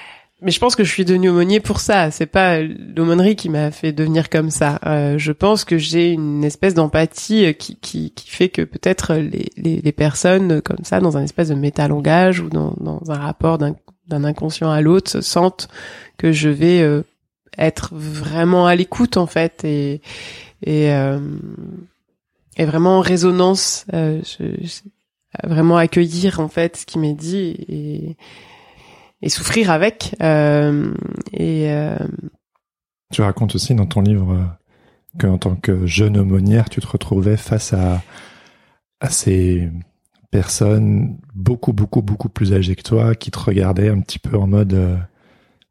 [0.44, 2.12] mais je pense que je suis devenue aumônier pour ça.
[2.12, 4.80] C'est pas l'aumônerie qui m'a fait devenir comme ça.
[4.86, 9.16] Euh, je pense que j'ai une espèce d'empathie euh, qui, qui qui fait que peut-être
[9.16, 13.18] les, les les personnes comme ça dans un espèce de métalangage ou dans dans un
[13.18, 13.76] rapport d'un
[14.24, 15.68] inconscient à l'autre se sentent
[16.18, 17.04] que je vais euh,
[17.58, 20.02] être vraiment à l'écoute en fait et
[20.66, 21.20] et euh,
[22.58, 24.80] et vraiment en résonance euh, je-
[25.44, 28.18] vraiment accueillir en fait ce qui m'est dit et
[29.24, 30.94] et souffrir avec euh,
[31.32, 31.98] et euh,
[33.12, 34.44] Tu racontes aussi dans ton livre euh,
[35.18, 38.04] que en tant que jeune aumônière, tu te retrouvais face à,
[39.00, 39.70] à ces
[40.30, 44.46] personnes beaucoup, beaucoup, beaucoup plus âgées que toi qui te regardaient un petit peu en
[44.46, 44.98] mode euh,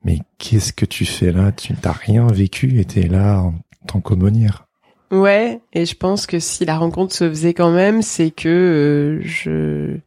[0.02, 1.52] mais qu'est-ce que tu fais là?
[1.52, 3.54] Tu n'as rien vécu et t'es là en
[3.86, 4.66] tant qu'aumônière.
[5.10, 9.20] Ouais, et je pense que si la rencontre se faisait quand même, c'est que euh,
[9.22, 9.98] je,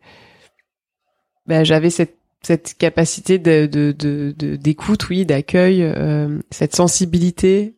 [1.45, 7.75] ben, j'avais cette cette capacité de de de- de- d'écoute, oui, d'accueil, euh, cette sensibilité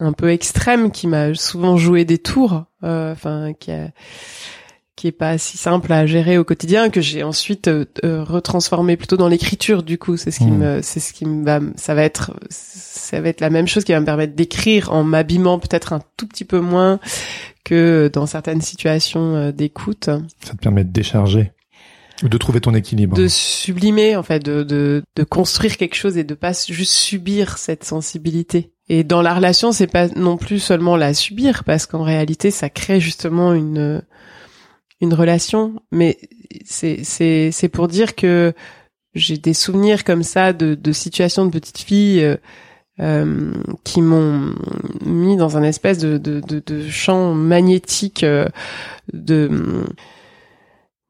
[0.00, 3.90] un peu extrême qui m'a souvent joué des tours, euh, enfin qui a
[4.96, 8.96] qui est pas si simple à gérer au quotidien que j'ai ensuite euh, euh, retransformé
[8.96, 10.16] plutôt dans l'écriture du coup.
[10.16, 10.58] C'est ce qui Mm.
[10.58, 13.82] me c'est ce qui me va ça va être ça va être la même chose
[13.82, 17.00] qui va me permettre d'écrire en m'abîmant peut-être un tout petit peu moins
[17.64, 20.04] que dans certaines situations euh, d'écoute.
[20.44, 21.50] Ça te permet de décharger
[22.22, 23.16] de trouver ton équilibre.
[23.16, 27.58] de sublimer en fait de, de de construire quelque chose et de pas juste subir
[27.58, 32.02] cette sensibilité et dans la relation c'est pas non plus seulement la subir parce qu'en
[32.02, 34.02] réalité ça crée justement une
[35.00, 36.18] une relation mais
[36.64, 38.54] c'est c'est c'est pour dire que
[39.14, 42.36] j'ai des souvenirs comme ça de de situations de petites filles euh,
[43.00, 44.54] euh, qui m'ont
[45.04, 48.46] mis dans un espèce de de de, de champ magnétique euh,
[49.12, 49.84] de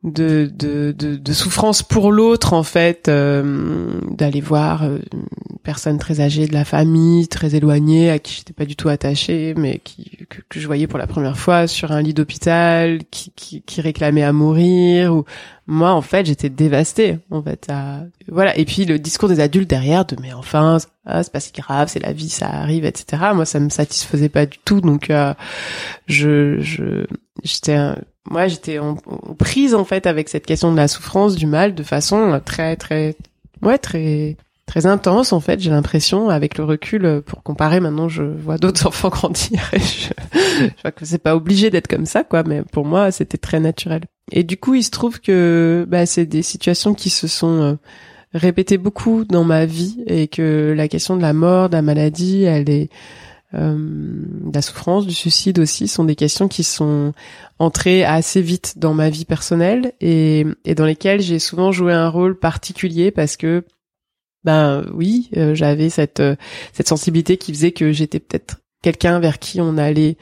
[0.04, 5.24] de, de, de, de souffrance pour l'autre en fait euh, d'aller voir euh, une
[5.62, 9.54] personne très âgée de la famille très éloignée à qui j'étais pas du tout attachée
[9.56, 13.32] mais qui que, que je voyais pour la première fois sur un lit d'hôpital qui,
[13.34, 15.24] qui, qui réclamait à mourir ou
[15.66, 18.02] moi en fait j'étais dévastée en fait à...
[18.28, 18.54] voilà.
[18.58, 21.88] Et puis le discours des adultes derrière de mais enfin ah, c'est pas si grave
[21.88, 25.32] c'est la vie ça arrive etc moi ça me satisfaisait pas du tout donc euh,
[26.06, 27.06] je je
[27.42, 27.96] j'étais un-
[28.30, 28.96] moi j'étais en,
[29.38, 33.16] prise en fait avec cette question de la souffrance du mal de façon très très
[33.62, 35.60] ouais très très intense en fait.
[35.60, 40.08] J'ai l'impression, avec le recul, pour comparer, maintenant je vois d'autres enfants grandir et je,
[40.32, 42.42] je vois que c'est pas obligé d'être comme ça, quoi.
[42.44, 44.02] Mais pour moi, c'était très naturel.
[44.32, 47.74] Et du coup, il se trouve que bah, c'est des situations qui se sont euh,
[48.32, 52.44] répétées beaucoup dans ma vie et que la question de la mort, de la maladie,
[52.44, 52.94] elle est euh,
[53.52, 57.12] la souffrance, du suicide aussi, sont des questions qui sont
[57.61, 62.09] entrées assez vite dans ma vie personnelle et, et dans lesquelles j'ai souvent joué un
[62.09, 63.64] rôle particulier parce que
[64.44, 66.37] ben oui, euh, j'avais cette euh,
[66.72, 70.16] cette sensibilité qui faisait que j'étais peut-être quelqu'un vers qui on allait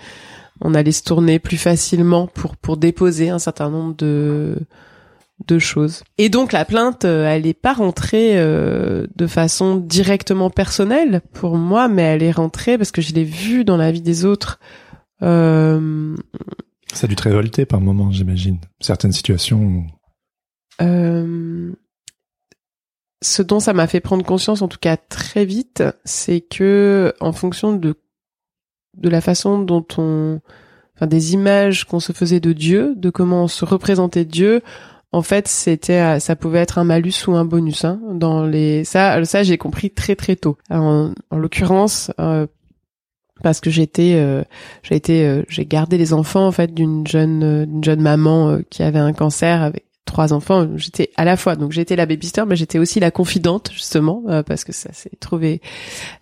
[0.61, 4.59] on allait se tourner plus facilement pour pour déposer un certain nombre de
[5.47, 6.03] de choses.
[6.19, 11.89] Et donc la plainte, euh, elle est pas rentrée de façon directement personnelle pour moi,
[11.89, 14.61] mais elle est rentrée parce que je l'ai vue dans la vie des autres.
[15.23, 16.17] Euh...
[16.93, 18.59] Ça a dû te révolter par moments, j'imagine.
[18.81, 19.85] Certaines situations.
[20.81, 21.73] Euh
[23.23, 27.33] ce dont ça m'a fait prendre conscience, en tout cas très vite, c'est que en
[27.33, 27.95] fonction de
[28.99, 30.41] de la façon dont on,
[30.95, 34.61] enfin des images qu'on se faisait de Dieu, de comment on se représentait Dieu,
[35.13, 37.85] en fait, c'était, ça pouvait être un malus ou un bonus.
[37.85, 40.57] Hein, dans les, ça, ça j'ai compris très très tôt.
[40.71, 42.47] En, en l'occurrence, euh,
[43.43, 44.43] parce que j'étais, euh,
[44.83, 48.83] j'ai été, euh, j'ai gardé les enfants en fait d'une jeune, d'une jeune maman qui
[48.83, 52.57] avait un cancer avec trois enfants, j'étais à la fois donc j'étais la babysitter mais
[52.57, 55.63] j'étais aussi la confidente justement euh, parce que ça s'est trouvé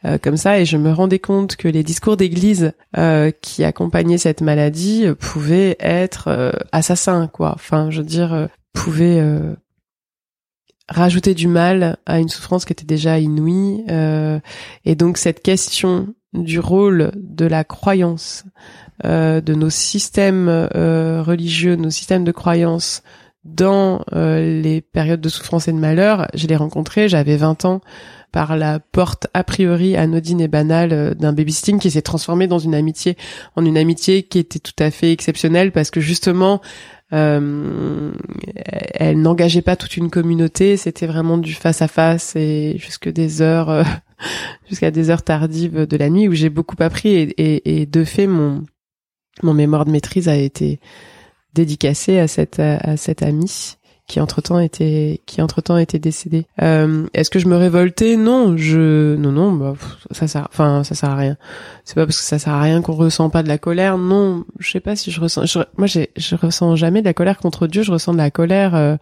[0.05, 4.18] euh, comme ça et je me rendais compte que les discours d'église euh, qui accompagnaient
[4.18, 7.53] cette maladie pouvaient être assassins quoi.
[7.55, 9.23] Enfin, je veux dire pouvaient
[10.89, 13.85] rajouter du mal à une souffrance qui était déjà inouïe
[14.85, 18.45] et donc cette question du rôle de la croyance
[19.05, 23.03] de nos systèmes religieux, nos systèmes de croyance
[23.45, 27.81] dans euh, les périodes de souffrance et de malheur, je l'ai rencontré, j'avais 20 ans,
[28.33, 32.59] par la porte a priori anodine et banale euh, d'un babysitting qui s'est transformé dans
[32.59, 33.17] une amitié,
[33.57, 36.61] en une amitié qui était tout à fait exceptionnelle parce que justement,
[37.12, 38.12] euh,
[38.94, 43.42] elle n'engageait pas toute une communauté, c'était vraiment du face à face et jusque des
[43.42, 43.83] heures, euh,
[44.68, 48.64] jusqu'à des heures tardives de la nuit où j'ai beaucoup appris et, de fait mon
[49.42, 50.81] mon mémoire de maîtrise a été
[51.55, 53.79] dédicacé à cette à cette amie
[54.11, 56.44] qui entre temps était qui entre temps était décédée.
[56.61, 58.16] Euh, Est-ce que je me révoltais?
[58.16, 59.75] Non, je non non bah,
[60.11, 61.37] ça sert enfin ça sert à rien.
[61.85, 63.99] C'est pas parce que ça sert à rien qu'on ressent pas de la colère.
[63.99, 65.44] Non, je sais pas si je ressens.
[65.77, 67.85] moi j'ai je ressens jamais de la colère contre Dieu.
[67.85, 68.96] Je ressens de la colère euh,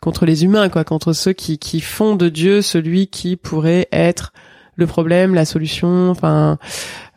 [0.00, 4.32] contre les humains quoi, contre ceux qui qui font de Dieu celui qui pourrait être
[4.76, 6.10] le problème, la solution.
[6.10, 6.58] Enfin,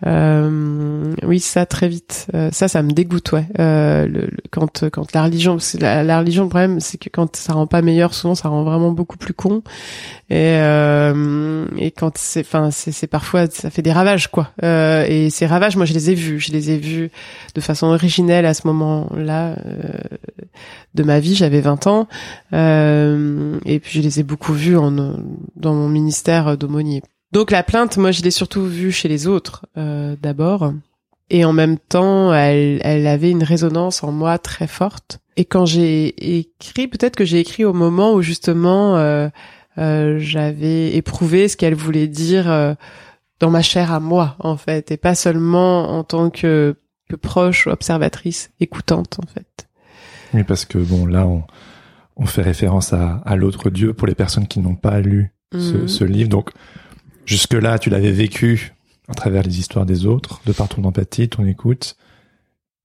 [0.06, 2.28] euh, oui, ça très vite.
[2.36, 3.46] Euh, ça, ça me dégoûte, ouais.
[3.60, 7.54] Euh, le, quand quand la religion, la, la, religion, le problème, c'est que quand ça
[7.54, 9.64] rend pas meilleur, souvent ça rend vraiment beaucoup plus con.
[10.30, 14.52] Et euh, et quand c'est, enfin, c'est parfois ça fait des ravages, quoi.
[14.64, 16.40] Euh, et ces ravages, moi, je les ai vus.
[16.40, 17.10] Je les ai vus
[17.56, 19.56] de façon originelle à ce moment-là
[20.94, 21.34] de ma vie.
[21.34, 22.08] J'avais 20 ans,
[22.54, 24.92] et puis je les ai beaucoup vus en
[25.56, 27.02] dans mon ministère d'aumônier.
[27.32, 30.74] Donc la plainte, moi je l'ai surtout vue chez les autres euh, d'abord.
[31.30, 35.20] Et en même temps, elle, elle avait une résonance en moi très forte.
[35.36, 39.28] Et quand j'ai écrit, peut-être que j'ai écrit au moment où justement euh,
[39.78, 42.74] euh, j'avais éprouvé ce qu'elle voulait dire euh,
[43.40, 46.76] dans ma chair à moi, en fait, et pas seulement en tant que,
[47.10, 49.68] que proche, observatrice, écoutante, en fait.
[50.34, 51.44] Oui, parce que bon, là, on,
[52.16, 55.78] on fait référence à, à l'autre Dieu pour les personnes qui n'ont pas lu ce,
[55.78, 55.88] mhm.
[55.88, 56.30] ce livre.
[56.30, 56.50] Donc,
[57.28, 58.74] Jusque-là, tu l'avais vécu
[59.10, 61.98] à travers les histoires des autres, de par ton empathie, ton écoute.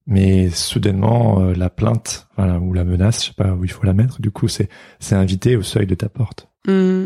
[0.07, 3.85] Mais soudainement, euh, la plainte voilà, ou la menace, je sais pas où il faut
[3.85, 6.48] la mettre, du coup, c'est c'est invité au seuil de ta porte.
[6.66, 7.05] Mm.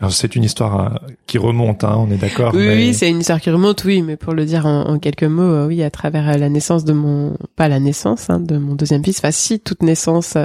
[0.00, 0.96] Alors c'est une histoire euh,
[1.28, 2.52] qui remonte, hein, on est d'accord.
[2.54, 5.42] Oui, oui c'est une histoire qui remonte, oui, mais pour le dire en, quelques mots,
[5.42, 9.04] euh, oui, à travers la naissance de mon, pas la naissance hein, de mon deuxième
[9.04, 10.36] fils, enfin si toute naissance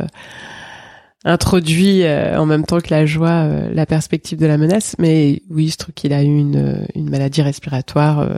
[1.26, 4.96] introduit euh, en même temps que la joie euh, la perspective de la menace.
[5.00, 8.36] Mais oui, je trouve qu'il a eu une, une maladie respiratoire euh,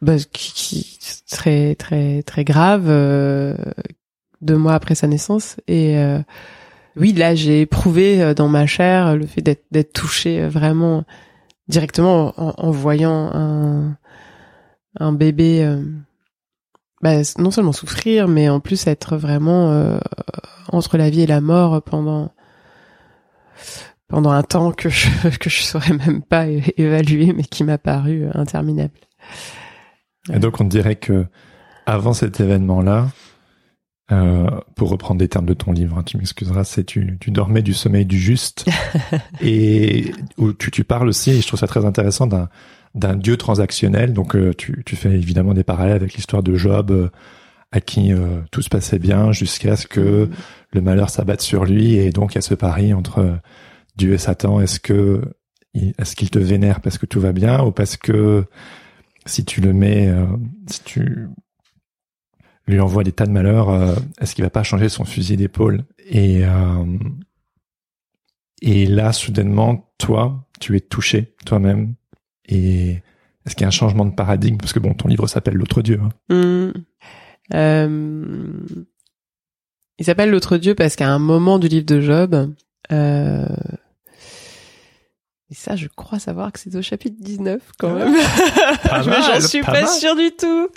[0.00, 0.14] bah,
[1.30, 2.84] très très très grave
[4.42, 5.56] deux mois après sa naissance.
[5.66, 5.96] Et
[6.96, 11.04] oui, là, j'ai éprouvé dans ma chair le fait d'être touché vraiment
[11.68, 13.96] directement en, voyant un
[15.00, 15.66] un bébé
[17.04, 19.98] bah, non seulement souffrir, mais en plus être vraiment euh,
[20.68, 22.30] entre la vie et la mort pendant
[24.08, 28.26] pendant un temps que je que je saurais même pas évaluer, mais qui m'a paru
[28.34, 28.98] interminable.
[30.32, 31.26] Et donc on dirait que
[31.86, 33.08] avant cet événement-là,
[34.12, 37.62] Euh, pour reprendre des termes de ton livre, hein, tu m'excuseras, c'est tu, tu dormais
[37.62, 38.66] du sommeil du juste
[39.40, 42.50] et où tu, tu parles aussi, et je trouve ça très intéressant d'un
[42.94, 44.12] d'un dieu transactionnel.
[44.12, 47.08] Donc euh, tu, tu fais évidemment des parallèles avec l'histoire de Job, euh,
[47.74, 50.28] à qui euh, tout se passait bien jusqu'à ce que
[50.72, 53.38] le malheur s'abatte sur lui, et donc il y a ce pari entre
[53.96, 54.60] Dieu et Satan.
[54.60, 55.22] Est-ce que
[55.74, 58.44] est-ce qu'il te vénère parce que tout va bien ou parce que
[59.26, 60.12] si tu le mets,
[60.70, 61.28] si tu
[62.66, 65.84] lui envoie des tas de malheurs, euh, est-ce qu'il va pas changer son fusil d'épaule
[66.08, 66.84] Et euh,
[68.62, 71.94] et là, soudainement, toi, tu es touché toi-même.
[72.46, 73.02] Et
[73.44, 74.56] est-ce qu'il y a un changement de paradigme?
[74.56, 76.00] Parce que bon, ton livre s'appelle L'autre Dieu.
[76.02, 76.34] Hein.
[76.34, 76.72] Mmh.
[77.52, 78.52] Euh,
[79.98, 82.52] il s'appelle L'autre Dieu parce qu'à un moment du livre de Job,
[82.92, 83.46] euh,
[85.50, 88.12] et ça, je crois savoir que c'est au chapitre 19 quand même.
[88.14, 90.68] Mais j'en suis pas, sûre du tout.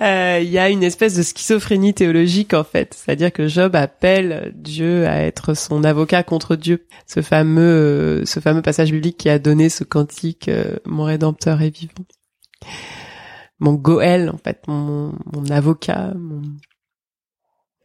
[0.00, 2.94] Euh, il y a une espèce de schizophrénie théologique en fait.
[2.94, 6.84] C'est-à-dire que Job appelle Dieu à être son avocat contre Dieu.
[7.06, 11.62] Ce fameux, euh, ce fameux passage biblique qui a donné ce cantique euh, Mon Rédempteur
[11.62, 11.92] est vivant».
[13.58, 16.14] Mon Goël en fait, mon, mon avocat.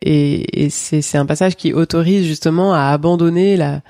[0.02, 3.82] Et, et c'est un passage qui autorise justement à abandonner la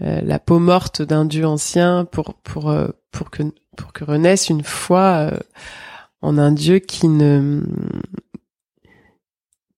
[0.00, 3.42] euh, la peau morte d'un dieu ancien pour pour euh, pour que
[3.76, 5.38] pour que renaisse une foi euh,
[6.22, 7.62] en un dieu qui ne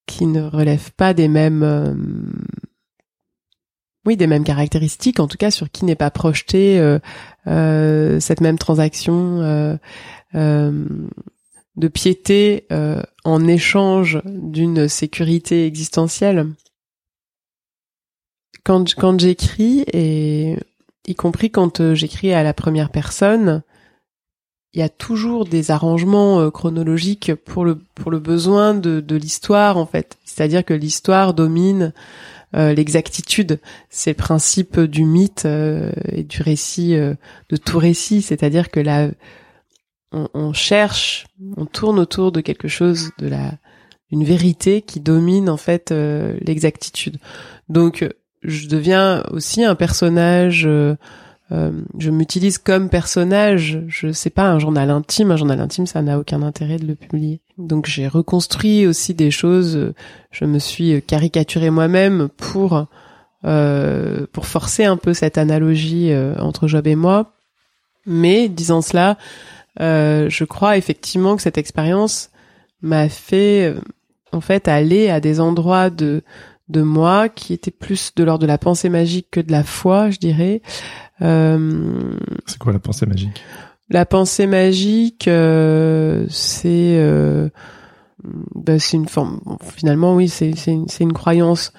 [0.07, 2.35] qui ne relève pas des mêmes
[4.05, 6.99] oui des mêmes caractéristiques en tout cas sur qui n'est pas projeté
[7.47, 9.79] cette même transaction
[10.35, 12.67] de piété
[13.25, 16.47] en échange d'une sécurité existentielle
[18.65, 20.57] quand quand j'écris et
[21.07, 23.63] y compris quand euh, j'écris à la première personne,
[24.73, 29.17] il y a toujours des arrangements euh, chronologiques pour le pour le besoin de de
[29.17, 30.19] l'histoire en fait.
[30.25, 31.93] C'est-à-dire que l'histoire domine
[32.55, 33.61] euh, l'exactitude.
[33.91, 38.23] C'est le principe du mythe et du récit de tout récit.
[38.23, 39.09] C'est-à-dire que là,
[40.13, 43.53] on, cherche, on tourne autour de quelque chose de la
[44.13, 47.19] une vérité qui domine en fait l'exactitude.
[47.69, 48.05] Donc
[48.43, 50.67] je deviens aussi un personnage.
[50.67, 50.97] Euh,
[51.53, 53.83] euh, je m'utilise comme personnage.
[53.89, 55.33] Je sais pas un journal intime.
[55.33, 57.41] Un journal intime, ça n'a aucun intérêt de le publier.
[57.59, 59.93] Donc j'ai reconstruit aussi des choses.
[60.31, 62.87] Je me suis caricaturé moi-même pour
[63.45, 67.33] euh, pour forcer un peu cette analogie entre Job et moi.
[68.07, 69.19] Mais disant cela,
[69.79, 72.31] je crois effectivement que cette expérience
[72.83, 73.75] m'a fait
[74.33, 76.23] en fait aller à des endroits de
[76.71, 80.11] de moi qui était plus de l'ordre de la pensée magique que de la foi,
[80.11, 80.63] je dirais.
[81.21, 82.15] Euh,
[82.47, 83.43] c'est quoi la pensée magique?
[83.91, 87.51] La pensée magique, euh, c'est euh,
[88.55, 89.41] bah, c'est une forme.
[89.63, 91.73] Finalement, oui, c'est c'est une, une croyance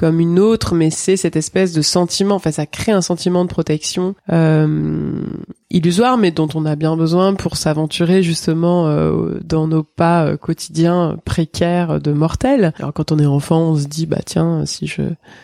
[0.00, 2.36] comme une autre, mais c'est cette espèce de sentiment.
[2.36, 5.20] Enfin, ça crée un sentiment de protection euh,
[5.68, 10.36] illusoire, mais dont on a bien besoin pour s'aventurer justement euh, dans nos pas euh,
[10.38, 12.72] quotidiens précaires de mortels.
[12.78, 15.02] Alors, quand on est enfant, on se dit bah tiens, si je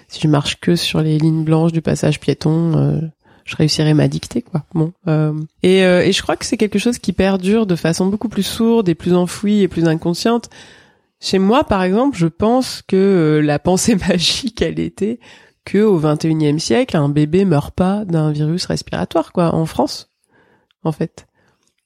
[0.09, 2.79] si je marche que sur les lignes blanches du passage piéton.
[2.79, 3.01] Euh,
[3.45, 4.65] je réussirai ma dictée quoi.
[4.75, 4.93] Bon
[5.63, 8.89] et, et je crois que c'est quelque chose qui perdure de façon beaucoup plus sourde
[8.89, 10.51] et plus enfouie et plus inconsciente
[11.27, 15.19] chez moi, par exemple, je pense que euh, la pensée magique, elle était
[15.65, 20.13] que au 21e siècle, un bébé meurt pas d'un virus respiratoire, quoi, en France,
[20.85, 21.27] en fait.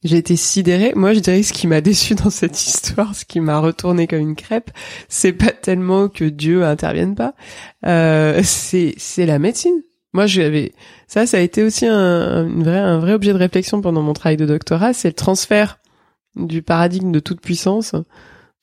[0.02, 0.92] J'ai été sidérée.
[0.94, 4.20] Moi, je dirais ce qui m'a déçu dans cette histoire, ce qui m'a retourné comme
[4.20, 4.70] une crêpe,
[5.08, 7.34] c'est pas tellement que Dieu intervienne pas,
[7.86, 9.82] euh, c'est c'est la médecine.
[10.12, 10.74] Moi, j'avais
[11.06, 14.36] ça, ça a été aussi un, vrai un vrai objet de réflexion pendant mon travail
[14.36, 15.78] de doctorat, c'est le transfert
[16.36, 17.94] du paradigme de toute puissance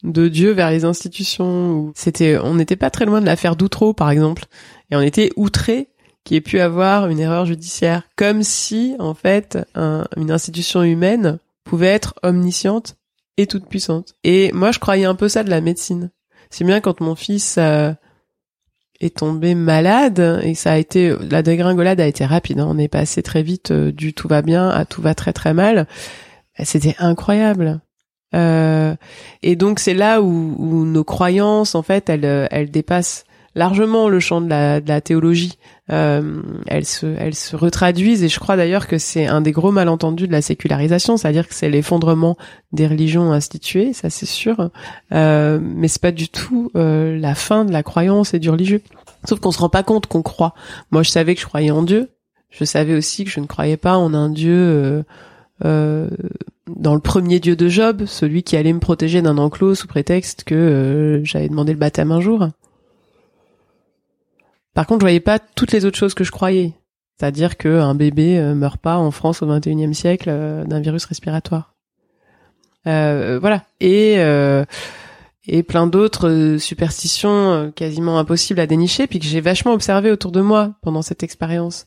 [0.03, 1.91] de Dieu vers les institutions.
[1.95, 4.45] C'était, on n'était pas très loin de l'affaire d'Outreau, par exemple,
[4.91, 5.89] et on était outré
[6.23, 11.88] qu'il ait pu avoir une erreur judiciaire, comme si en fait une institution humaine pouvait
[11.88, 12.97] être omnisciente
[13.38, 14.13] et toute puissante.
[14.23, 16.10] Et moi, je croyais un peu ça de la médecine.
[16.49, 17.93] C'est bien quand mon fils euh,
[18.99, 22.60] est tombé malade et ça a été la dégringolade a été rapide.
[22.60, 22.67] Hein.
[22.69, 25.53] on est passé très vite euh, du tout va bien à tout va très très
[25.53, 25.88] mal.
[26.63, 27.79] C'était incroyable.
[28.36, 28.96] Euh,
[29.42, 33.25] et donc c'est là où, où, nos croyances, en fait, elles, euh, elles dépassent
[33.58, 35.58] largement le champ de la, de la théologie.
[35.92, 39.71] Euh, elles se, elles se retraduisent et je crois d'ailleurs que c'est un des gros
[39.71, 42.38] malentendus de la sécularisation, c'est-à-dire que c'est l'effondrement
[42.71, 44.69] des religions instituées, ça c'est sûr,
[45.13, 48.82] euh, mais c'est pas du tout euh, la fin de la croyance et du religieux.
[49.28, 50.54] Sauf qu'on se rend pas compte qu'on croit.
[50.92, 52.12] Moi, je savais que je croyais en Dieu.
[52.50, 55.04] Je savais aussi que je ne croyais pas en un Dieu euh,
[55.65, 56.10] euh
[56.68, 60.44] dans le premier dieu de Job, celui qui allait me protéger d'un enclos sous prétexte
[60.44, 62.48] que euh, j'avais demandé le baptême un jour.
[64.74, 66.74] Par contre, je voyais pas toutes les autres choses que je croyais.
[67.18, 71.74] C'est-à-dire qu'un bébé euh, meurt pas en France au XXIe siècle euh, d'un virus respiratoire.
[72.86, 73.63] Voilà.
[73.82, 74.18] Et
[75.50, 80.42] et plein d'autres superstitions quasiment impossibles à dénicher, puis que j'ai vachement observé autour de
[80.42, 81.86] moi pendant cette expérience.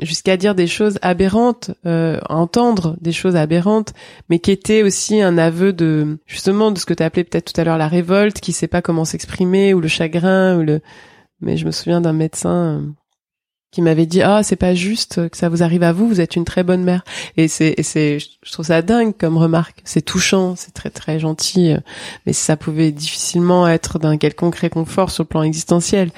[0.00, 3.92] Jusqu'à dire des choses aberrantes, entendre des choses aberrantes,
[4.28, 7.60] mais qui étaient aussi un aveu de justement de ce que tu appelé peut-être tout
[7.60, 10.80] à l'heure la révolte, qui sait pas comment s'exprimer, ou le chagrin, ou le
[11.42, 12.80] mais je me souviens d'un médecin euh,
[13.72, 16.36] qui m'avait dit ah c'est pas juste que ça vous arrive à vous vous êtes
[16.36, 17.04] une très bonne mère.
[17.36, 19.82] Et c'est c'est je trouve ça dingue comme remarque.
[19.84, 21.80] C'est touchant c'est très très gentil euh,
[22.24, 26.10] mais ça pouvait difficilement être d'un quelconque réconfort sur le plan existentiel.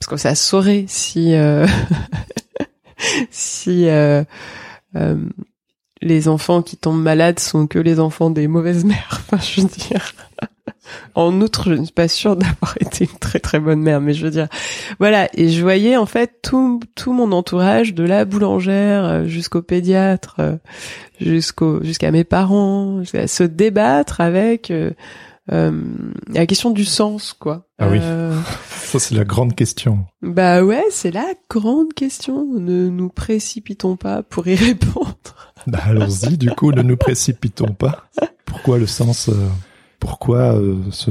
[0.00, 1.66] Parce que ça saurait si euh,
[3.30, 4.24] si euh,
[6.02, 9.68] les enfants qui tombent malades sont que les enfants des mauvaises mères enfin je veux
[9.68, 10.14] dire
[11.14, 14.14] en outre, je ne suis pas sûre d'avoir été une très très bonne mère, mais
[14.14, 14.48] je veux dire,
[14.98, 15.28] voilà.
[15.34, 20.36] Et je voyais en fait tout tout mon entourage, de la boulangère euh, jusqu'au pédiatre,
[20.38, 20.56] euh,
[21.20, 24.90] jusqu'au jusqu'à mes parents, se débattre avec euh,
[25.48, 27.66] la question du sens, quoi.
[27.78, 28.00] Ah oui.
[28.70, 30.06] Ça c'est la grande question.
[30.22, 32.44] Bah ouais, c'est la grande question.
[32.44, 35.16] Ne nous précipitons pas pour y répondre.
[35.66, 36.38] Bah allons-y.
[36.38, 38.04] Du coup, ne nous précipitons pas.
[38.44, 39.30] Pourquoi le sens
[40.04, 41.10] pourquoi euh, ce,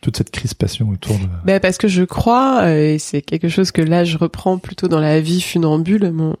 [0.00, 1.24] toute cette crispation autour de...
[1.44, 4.86] Ben parce que je crois, euh, et c'est quelque chose que là je reprends plutôt
[4.86, 6.36] dans la vie funambule, mon,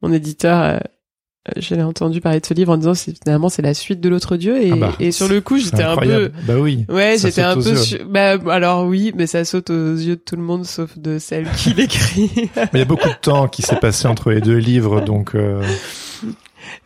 [0.00, 0.80] mon éditeur,
[1.48, 4.00] euh, je l'ai entendu parler de ce livre en disant c'est finalement c'est la suite
[4.00, 6.86] de l'autre Dieu et, ah bah, et sur le coup j'étais un peu bah oui
[6.88, 7.74] ouais j'étais un peu
[8.08, 11.48] bah alors oui mais ça saute aux yeux de tout le monde sauf de celle
[11.56, 12.30] qui l'écrit.
[12.56, 15.34] Mais il y a beaucoup de temps qui s'est passé entre les deux livres donc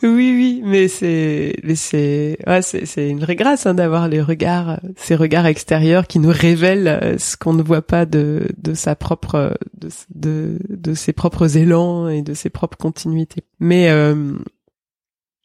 [0.02, 5.46] oui, oui, mais c'est, c'est, c'est, une vraie grâce hein, d'avoir les regards, ces regards
[5.46, 10.58] extérieurs qui nous révèlent euh, ce qu'on ne voit pas de, de sa propre, de,
[10.68, 13.44] de, ses propres élans et de ses propres continuités.
[13.58, 14.34] Mais euh,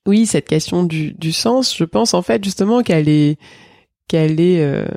[0.06, 3.38] oui, cette question du, du sens, je pense en fait justement qu'elle est,
[4.08, 4.88] qu'elle est, euh,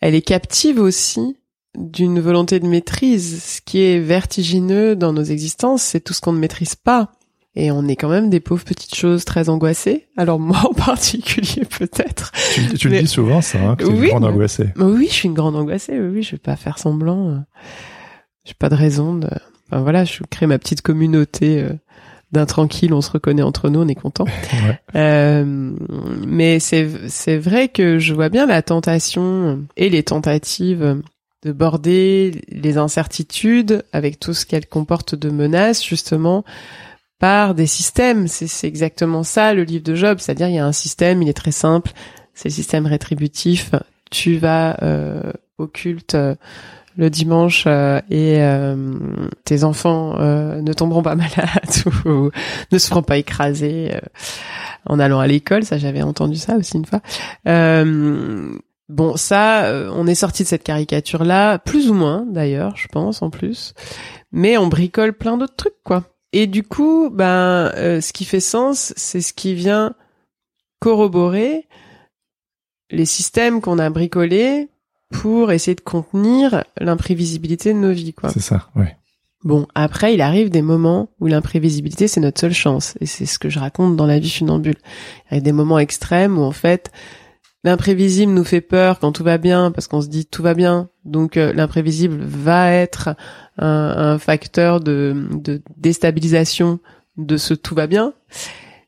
[0.00, 1.36] elle est captive aussi
[1.76, 3.42] d'une volonté de maîtrise.
[3.42, 7.12] Ce qui est vertigineux dans nos existences, c'est tout ce qu'on ne maîtrise pas.
[7.54, 10.06] Et on est quand même des pauvres petites choses très angoissées.
[10.16, 12.32] Alors moi en particulier peut-être.
[12.54, 14.68] Tu, tu le dis souvent ça, hein, que tu es une grande angoissée.
[14.76, 16.00] Oui, je suis une grande angoissée.
[16.00, 17.28] Oui, je vais pas faire semblant.
[17.28, 17.38] Euh.
[18.44, 19.28] J'ai pas de raison de.
[19.70, 21.72] Enfin voilà, je crée ma petite communauté euh,
[22.32, 22.94] d'un tranquille.
[22.94, 24.24] On se reconnaît entre nous, on est content.
[24.64, 24.80] ouais.
[24.96, 25.44] euh,
[26.26, 31.02] mais c'est c'est vrai que je vois bien la tentation et les tentatives
[31.44, 36.44] de border les incertitudes avec tout ce qu'elles comportent de menaces justement
[37.22, 38.26] par des systèmes.
[38.26, 41.34] C'est exactement ça le livre de Job, c'est-à-dire il y a un système, il est
[41.34, 41.92] très simple,
[42.34, 43.70] c'est le système rétributif.
[44.10, 46.34] Tu vas euh, au culte euh,
[46.96, 48.42] le dimanche euh, et
[49.44, 52.30] tes enfants ne tomberont pas malades ou,
[52.72, 53.92] ne se feront pas écraser
[54.84, 55.62] en allant à l'école.
[55.62, 57.02] Ça, j'avais entendu ça aussi une fois.
[58.88, 63.30] Bon, ça, on est sorti de cette caricature-là, plus ou moins d'ailleurs, je pense en
[63.30, 63.74] plus.
[64.32, 66.02] Mais on bricole plein d'autres trucs, quoi.
[66.32, 69.94] Et du coup, ben, euh, ce qui fait sens, c'est ce qui vient
[70.80, 71.68] corroborer
[72.90, 74.68] les systèmes qu'on a bricolés
[75.10, 78.30] pour essayer de contenir l'imprévisibilité de nos vies, quoi.
[78.30, 78.86] C'est ça, oui.
[79.44, 82.94] Bon, après, il arrive des moments où l'imprévisibilité, c'est notre seule chance.
[83.00, 84.76] Et c'est ce que je raconte dans la vie funambule.
[85.30, 86.92] Il y a des moments extrêmes où, en fait,
[87.64, 90.90] l'imprévisible nous fait peur quand tout va bien, parce qu'on se dit tout va bien.
[91.04, 93.16] Donc, euh, l'imprévisible va être
[93.58, 96.80] un, facteur de, déstabilisation
[97.16, 98.14] de ce tout va bien.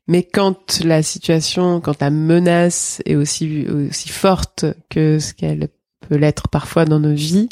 [0.07, 5.69] Mais quand la situation, quand la menace est aussi aussi forte que ce qu'elle
[6.07, 7.49] peut l'être parfois dans nos vies,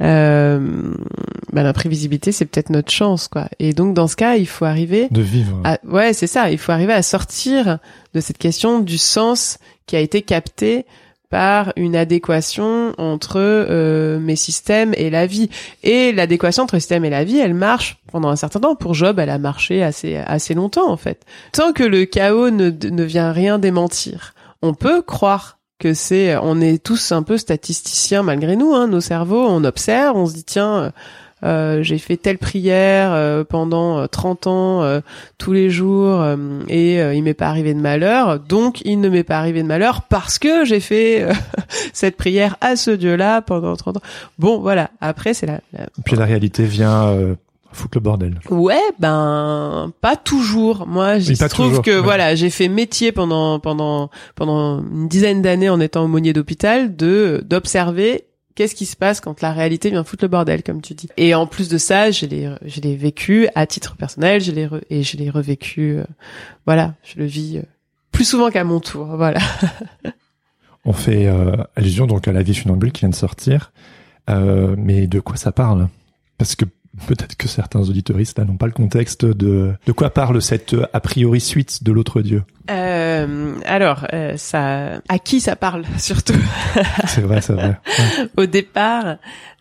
[0.00, 0.94] euh,
[1.52, 3.48] bah, l'imprévisibilité c'est peut-être notre chance quoi.
[3.58, 5.60] Et donc dans ce cas, il faut arriver de vivre.
[5.84, 6.50] ouais, c'est ça.
[6.50, 7.78] Il faut arriver à sortir
[8.14, 10.86] de cette question du sens qui a été capté
[11.32, 15.48] par une adéquation entre euh, mes systèmes et la vie.
[15.82, 18.74] Et l'adéquation entre système et la vie, elle marche pendant un certain temps.
[18.74, 21.24] Pour Job, elle a marché assez assez longtemps en fait.
[21.52, 26.60] Tant que le chaos ne, ne vient rien démentir, on peut croire que c'est, on
[26.60, 28.74] est tous un peu statisticiens malgré nous.
[28.74, 30.92] Hein, nos cerveaux, on observe, on se dit tiens
[31.44, 35.02] euh, j'ai fait telle prière euh, pendant 30 euh, ans
[35.38, 36.24] tous les jours
[36.68, 40.02] et il m'est pas arrivé de malheur, donc il ne m'est pas arrivé de malheur
[40.02, 41.26] parce que j'ai fait
[41.92, 44.02] cette prière à ce Dieu-là pendant 30 ans.
[44.38, 44.90] Bon, voilà.
[45.00, 45.60] Après, c'est la,
[46.04, 47.36] Puis la réalité vient
[47.72, 48.40] foutre le bordel.
[48.50, 50.86] Ouais, ben pas toujours.
[50.86, 52.02] Moi, je trouve toujours, que ouais.
[52.02, 57.42] voilà, j'ai fait métier pendant pendant pendant une dizaine d'années en étant aumônier d'hôpital de
[57.46, 61.08] d'observer qu'est-ce qui se passe quand la réalité vient foutre le bordel, comme tu dis.
[61.16, 64.66] Et en plus de ça, je l'ai je l'ai vécu à titre personnel, je l'ai
[64.66, 65.98] re- et je l'ai revécu.
[65.98, 66.04] euh,
[66.66, 67.62] voilà, je le vis euh,
[68.12, 69.06] plus souvent qu'à mon tour.
[69.16, 69.40] Voilà.
[70.84, 73.72] On fait euh, allusion donc à la vie funambule qui vient de sortir.
[74.30, 75.88] Euh, mais de quoi ça parle?
[76.38, 76.64] Parce que
[77.06, 81.00] peut-être que certains auditoristes n'ont pas le contexte de de quoi parle cette euh, a
[81.00, 82.42] priori suite de l'autre Dieu.
[82.70, 86.34] Euh, alors, euh, ça, à qui ça parle surtout?
[87.06, 87.78] C'est vrai, c'est vrai.
[87.98, 88.28] Ouais.
[88.36, 89.16] Au départ,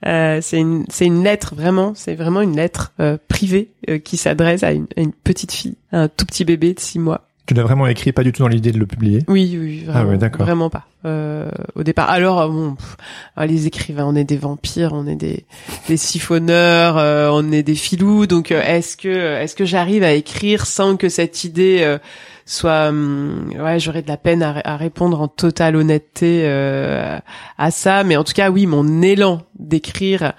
[0.05, 2.93] euh, c'est une, c'est une lettre vraiment, c'est vraiment une lettre
[3.27, 3.71] privée
[4.03, 6.99] qui s'adresse à une, à une petite fille, à un tout petit bébé de six
[6.99, 7.27] mois.
[7.47, 9.23] Tu l'as vraiment écrit, pas du tout dans l'idée de le publier.
[9.27, 10.45] Oui, oui, vraiment, Ah ouais, d'accord.
[10.45, 10.85] vraiment pas.
[11.05, 12.95] Euh, au départ, alors euh, bon, pff,
[13.35, 15.45] alors, les écrivains, on est des vampires, on est des,
[15.87, 18.27] des siphonneurs, euh, on est des filous.
[18.27, 19.09] Donc, euh, est-ce que,
[19.41, 21.97] est-ce que j'arrive à écrire sans que cette idée euh,
[22.45, 27.17] soit, hum, ouais, j'aurais de la peine à, à répondre en totale honnêteté euh,
[27.57, 28.03] à ça.
[28.03, 30.33] Mais en tout cas, oui, mon élan d'écrire.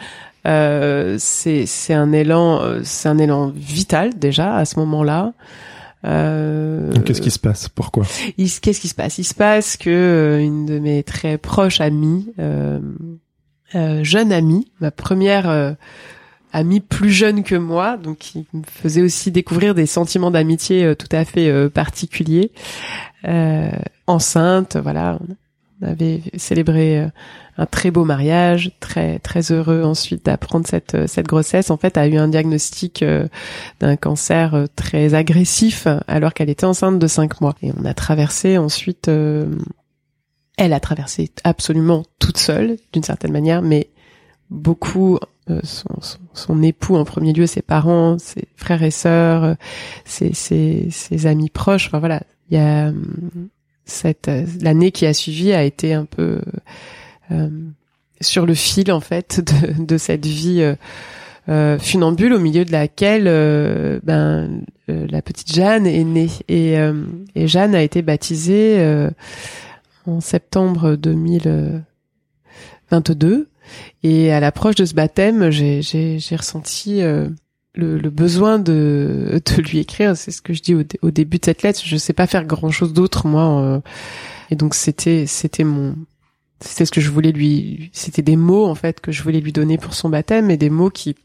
[0.44, 5.34] Euh, c'est c'est un élan c'est un élan vital déjà à ce moment-là
[6.04, 7.68] euh, Qu'est-ce qui se passe?
[7.68, 8.04] Pourquoi?
[8.36, 9.18] Qu'est-ce qui se passe?
[9.18, 12.80] Il se passe que euh, une de mes très proches amies, euh,
[13.74, 15.76] euh, jeune amie, ma première
[16.52, 21.08] amie plus jeune que moi, donc qui me faisait aussi découvrir des sentiments d'amitié tout
[21.12, 22.52] à fait particuliers,
[23.26, 23.70] euh,
[24.06, 25.18] enceinte, voilà.
[25.82, 27.08] Avait célébré euh,
[27.58, 31.70] un très beau mariage, très très heureux ensuite d'apprendre cette euh, cette grossesse.
[31.70, 33.26] En fait, a eu un diagnostic euh,
[33.80, 37.54] d'un cancer très agressif alors qu'elle était enceinte de cinq mois.
[37.62, 43.90] Et on a traversé ensuite, elle a traversé absolument toute seule d'une certaine manière, mais
[44.50, 45.18] beaucoup
[45.50, 49.56] euh, son, son, son époux en premier lieu, ses parents, ses frères et sœurs,
[50.04, 51.88] ses, ses, ses amis proches.
[51.88, 52.92] Enfin voilà, il y a euh,
[53.84, 56.40] cette euh, l'année qui a suivi a été un peu
[57.30, 57.48] euh,
[58.20, 59.40] sur le fil en fait
[59.76, 60.62] de, de cette vie.
[60.62, 60.74] euh,
[61.48, 66.78] euh, funambule au milieu de laquelle euh, ben euh, la petite Jeanne est née et,
[66.78, 67.02] euh,
[67.34, 69.10] et Jeanne a été baptisée euh,
[70.06, 73.48] en septembre 2022
[74.04, 77.28] et à l'approche de ce baptême j'ai j'ai ressenti euh,
[77.74, 81.44] le, besoin de de lui écrire c'est ce que je dis au, au début de
[81.44, 83.80] cette lettre je sais pas faire grand chose d'autre moi euh,
[84.50, 85.96] et donc c'était c'était mon
[86.60, 89.52] c'était ce que je voulais lui c'était des mots en fait que je voulais lui
[89.52, 91.16] donner pour son baptême et des mots qui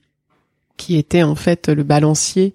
[0.78, 2.54] qui étaient en fait le balancier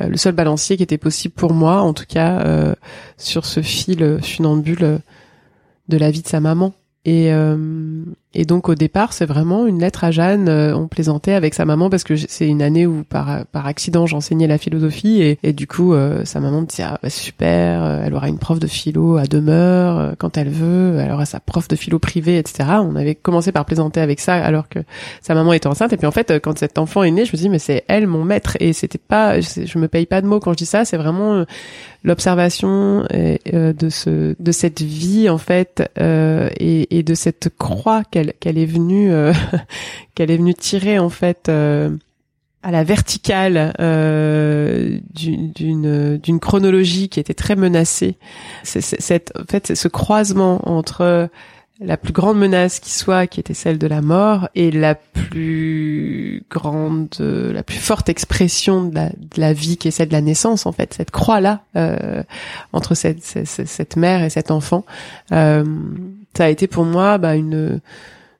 [0.00, 2.74] euh, le seul balancier qui était possible pour moi en tout cas euh,
[3.18, 5.00] sur ce fil funambule
[5.88, 6.74] de la vie de sa maman.
[7.04, 7.30] Et
[8.36, 11.64] et donc au départ c'est vraiment une lettre à Jeanne euh, on plaisantait avec sa
[11.64, 15.52] maman parce que c'est une année où par par accident j'enseignais la philosophie et, et
[15.52, 18.60] du coup euh, sa maman me disait ah, bah, super euh, elle aura une prof
[18.60, 22.38] de philo à demeure euh, quand elle veut elle aura sa prof de philo privée
[22.38, 24.78] etc on avait commencé par plaisanter avec ça alors que
[25.22, 25.92] sa maman était enceinte.
[25.92, 28.06] Et puis en fait quand cet enfant est né je me dis mais c'est elle
[28.06, 28.56] mon maître.
[28.60, 30.84] Et c'était pas je, me paye pas de mots quand je dis ça.
[30.84, 31.44] C'est vraiment
[32.04, 38.25] l'observation de ce de cette vie en fait euh, et, et de cette croix qu'elle
[38.40, 39.32] qu'elle est venue euh,
[40.14, 41.90] qu'elle est venue tirer en fait euh,
[42.62, 48.16] à la verticale euh, d'une d'une chronologie qui était très menacée.
[48.64, 51.28] C'est cette en fait c'est ce croisement entre
[51.80, 56.44] la plus grande menace qui soit, qui était celle de la mort, et la plus
[56.50, 60.14] grande, euh, la plus forte expression de la, de la vie qui est celle de
[60.14, 62.22] la naissance, en fait, cette croix-là euh,
[62.72, 64.84] entre cette, cette, cette mère et cet enfant,
[65.32, 65.64] euh,
[66.34, 67.80] ça a été pour moi bah, une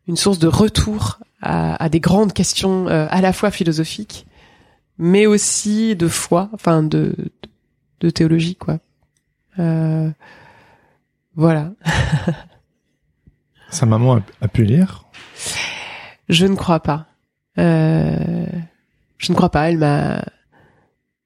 [0.08, 4.26] une source de retour à, à des grandes questions euh, à la fois philosophiques,
[4.98, 7.14] mais aussi de foi, enfin de
[8.00, 8.78] de théologie, quoi.
[9.58, 10.10] Euh,
[11.34, 11.72] voilà.
[13.70, 15.04] Sa maman a, a pu lire?
[16.28, 17.06] Je ne crois pas.
[17.58, 18.46] Euh,
[19.18, 19.68] je ne crois pas.
[19.70, 20.24] Elle m'a,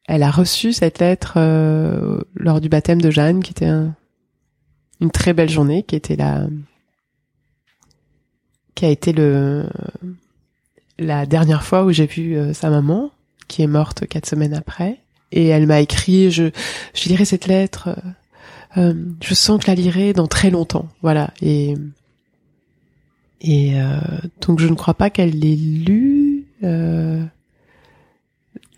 [0.06, 3.94] elle a reçu cette lettre euh, lors du baptême de Jeanne, qui était un-
[5.00, 6.46] une très belle journée, qui était la,
[8.80, 9.68] qui a été le
[10.98, 13.10] la dernière fois où j'ai vu euh, sa maman,
[13.46, 14.96] qui est morte quatre semaines après.
[15.32, 16.44] Et elle m'a écrit, je,
[16.94, 17.88] je lirai cette lettre.
[17.88, 18.00] euh,
[18.78, 20.88] euh, je sens que la lirai dans très longtemps.
[21.02, 21.30] Voilà.
[21.42, 21.74] Et
[23.42, 24.00] et euh,
[24.40, 26.46] donc je ne crois pas qu'elle l'ait lu.
[26.64, 27.22] euh,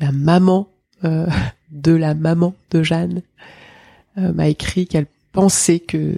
[0.01, 0.69] la maman
[1.71, 3.23] de la maman de Jeanne
[4.17, 6.17] m'a écrit qu'elle pensait que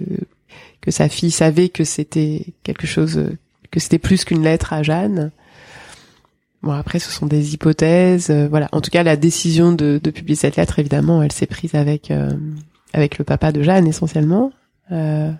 [0.81, 3.23] que sa fille savait que c'était quelque chose,
[3.71, 5.31] que c'était plus qu'une lettre à Jeanne.
[6.63, 8.69] bon après ce sont des hypothèses, euh, voilà.
[8.71, 12.31] En tout cas la décision de, publier cette lettre évidemment elle s'est prise avec euh,
[12.93, 14.51] avec le papa de Jeanne essentiellement.
[14.91, 15.31] Euh,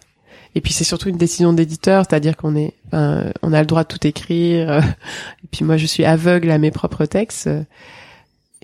[0.55, 3.89] et puis c'est surtout une décision d'éditeur, c'est-à-dire qu'on est, on a le droit de
[3.89, 4.77] tout écrire.
[5.43, 7.49] et puis moi je suis aveugle à mes propres textes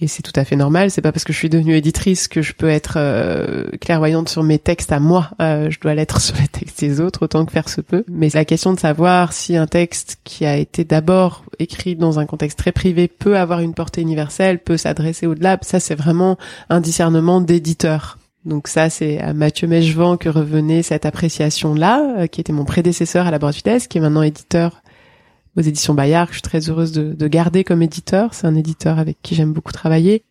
[0.01, 0.89] et c'est tout à fait normal.
[0.89, 4.41] C'est pas parce que je suis devenue éditrice que je peux être euh, clairvoyante sur
[4.41, 5.29] mes textes à moi.
[5.39, 8.03] Euh, je dois l'être sur les textes des autres autant que faire se peut.
[8.09, 12.25] Mais la question de savoir si un texte qui a été d'abord écrit dans un
[12.25, 16.37] contexte très privé peut avoir une portée universelle, peut s'adresser au-delà, ça c'est vraiment
[16.69, 18.17] un discernement d'éditeur.
[18.43, 23.27] Donc ça, c'est à Mathieu Mechevant que revenait cette appréciation-là, euh, qui était mon prédécesseur
[23.27, 24.81] à la Boîte Vitesse, qui est maintenant éditeur
[25.57, 28.33] aux éditions Bayard, que je suis très heureuse de, de garder comme éditeur.
[28.33, 30.23] C'est un éditeur avec qui j'aime beaucoup travailler.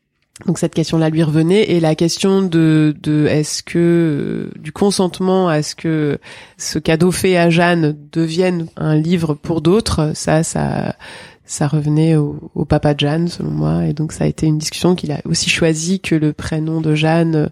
[0.46, 5.62] Donc cette question-là lui revenait et la question de, de est-ce que du consentement à
[5.62, 6.18] ce que
[6.56, 10.96] ce cadeau fait à Jeanne devienne un livre pour d'autres, ça, ça,
[11.44, 14.58] ça revenait au, au, papa de Jeanne selon moi et donc ça a été une
[14.58, 17.50] discussion qu'il a aussi choisi que le prénom de Jeanne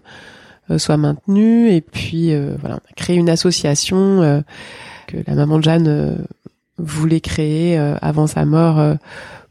[0.71, 4.41] euh, soit maintenu et puis euh, voilà on a créé une association euh,
[5.05, 6.25] que la maman de Jeanne
[6.79, 8.95] voulait créer euh, avant sa mort euh,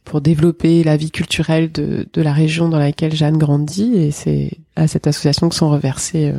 [0.04, 3.94] pour développer la vie culturelle de, de la région dans laquelle Jeanne grandit.
[3.96, 6.38] Et c'est à cette association que sont reversés euh,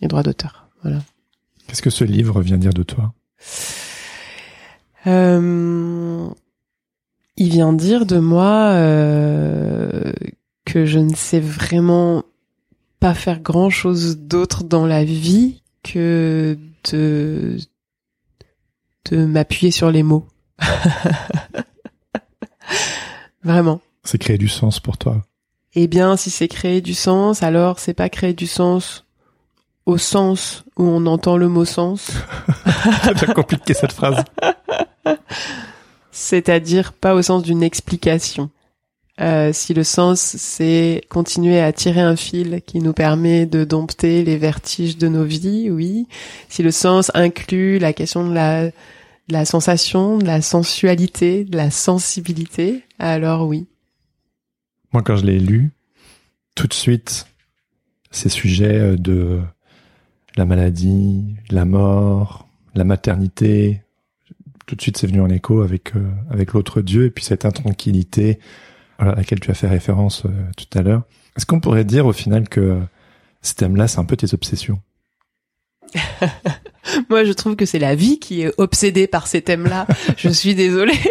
[0.00, 0.68] les droits d'auteur.
[0.82, 0.98] Voilà.
[1.66, 3.12] Qu'est-ce que ce livre vient dire de toi?
[5.06, 6.28] Euh,
[7.36, 10.12] Il vient dire de moi euh,
[10.64, 12.24] que je ne sais vraiment
[12.98, 16.56] pas faire grand-chose d'autre dans la vie que
[16.90, 17.58] de
[19.10, 20.26] de m'appuyer sur les mots.
[23.42, 23.80] Vraiment.
[24.04, 25.22] C'est créer du sens pour toi.
[25.74, 29.04] Eh bien, si c'est créer du sens, alors c'est pas créer du sens
[29.84, 32.10] au sens où on entend le mot sens.
[33.16, 34.24] c'est compliqué cette phrase.
[36.10, 38.50] C'est-à-dire pas au sens d'une explication.
[39.18, 44.22] Euh, si le sens c'est continuer à tirer un fil qui nous permet de dompter
[44.22, 46.06] les vertiges de nos vies, oui.
[46.50, 48.70] Si le sens inclut la question de la
[49.28, 53.66] de la sensation, la sensualité, de la sensibilité, alors oui.
[54.92, 55.72] Moi, quand je l'ai lu,
[56.54, 57.26] tout de suite,
[58.10, 59.40] ces sujets euh, de
[60.36, 63.82] la maladie, la mort, la maternité,
[64.66, 67.44] tout de suite, c'est venu en écho avec euh, avec l'autre Dieu et puis cette
[67.44, 68.38] intranquillité
[68.98, 71.02] à laquelle tu as fait référence euh, tout à l'heure.
[71.36, 72.80] Est-ce qu'on pourrait dire au final que
[73.42, 74.80] ce thème-là, c'est un peu tes obsessions?
[77.10, 79.86] Moi, je trouve que c'est la vie qui est obsédée par ces thèmes-là.
[80.16, 80.98] je suis désolée.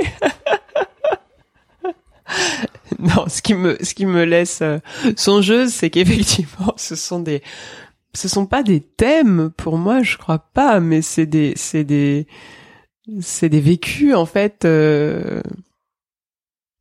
[2.99, 4.79] non, ce qui me, ce qui me laisse euh,
[5.15, 7.41] songeuse, c'est qu'effectivement, ce sont des,
[8.13, 12.27] ce sont pas des thèmes pour moi, je crois pas, mais c'est des, c'est des,
[13.21, 14.65] c'est des vécus en fait.
[14.65, 15.41] Euh,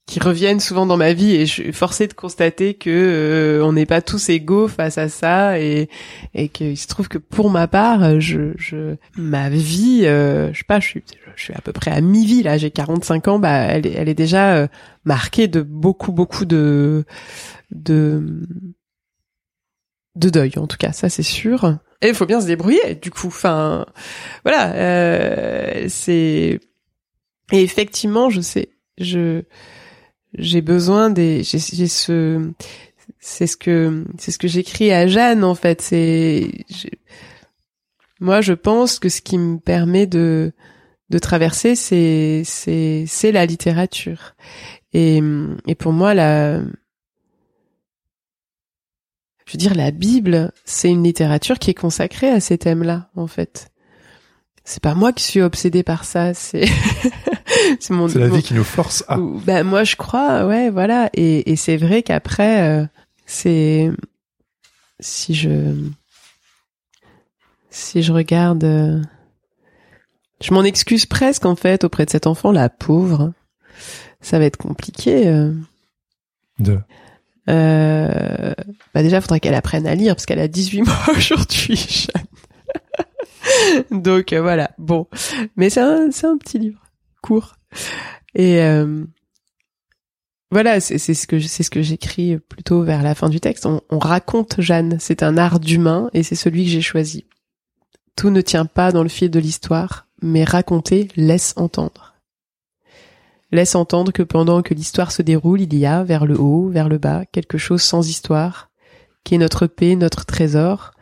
[0.06, 3.72] qui reviennent souvent dans ma vie et je suis forcée de constater que euh, on
[3.72, 5.88] n'est pas tous égaux face à ça et
[6.34, 10.64] et qu'il se trouve que pour ma part je, je ma vie euh, je sais
[10.64, 11.04] pas je suis
[11.36, 14.08] je suis à peu près à mi-vie là j'ai 45 ans bah elle est elle
[14.10, 14.68] est déjà euh,
[15.04, 17.04] marquée de beaucoup beaucoup de
[17.70, 18.22] de
[20.16, 21.78] de deuil en tout cas ça c'est sûr.
[22.02, 23.86] Et il faut bien se débrouiller du coup enfin
[24.44, 26.60] voilà euh, c'est
[27.52, 29.42] et effectivement je sais je
[30.36, 32.50] j'ai besoin des j'ai ce
[33.20, 35.80] c'est ce que c'est ce que j'écris à Jeanne en fait.
[35.80, 36.50] C'est
[38.20, 40.52] moi je pense que ce qui me permet de
[41.10, 44.34] de traverser c'est c'est c'est la littérature.
[44.92, 45.20] Et
[45.66, 46.60] et pour moi la
[49.46, 53.26] je veux dire la Bible c'est une littérature qui est consacrée à ces thèmes-là en
[53.26, 53.70] fait.
[54.64, 56.64] C'est pas moi qui suis obsédée par ça, c'est
[57.80, 58.08] c'est mon.
[58.08, 59.16] C'est la vie qui nous force à.
[59.18, 62.86] Ben moi je crois, ouais, voilà, et, et c'est vrai qu'après euh,
[63.26, 63.90] c'est
[65.00, 65.74] si je
[67.70, 69.02] si je regarde, euh,
[70.40, 73.32] je m'en excuse presque en fait auprès de cet enfant, la pauvre.
[74.20, 75.26] Ça va être compliqué.
[75.26, 75.52] Euh.
[76.58, 76.78] De.
[77.50, 78.54] Euh,
[78.94, 82.06] bah déjà, faudrait qu'elle apprenne à lire parce qu'elle a 18 mois aujourd'hui.
[83.90, 85.06] Donc euh, voilà, bon.
[85.56, 86.80] Mais c'est un, c'est un petit livre
[88.34, 89.04] Et euh,
[90.50, 91.26] voilà, c'est, ce
[91.70, 93.66] que j'écris plutôt vers la fin du texte.
[93.66, 97.24] On, on raconte Jeanne, c'est un art d'humain et c'est celui que j'ai choisi.
[98.16, 102.14] Tout ne tient pas dans le fil de l'histoire, mais raconter laisse entendre.
[103.50, 106.88] Laisse entendre que pendant que l'histoire se déroule, il y a, vers le haut, vers
[106.88, 108.70] le bas, quelque chose sans histoire,
[109.22, 110.92] qui est notre paix, notre trésor,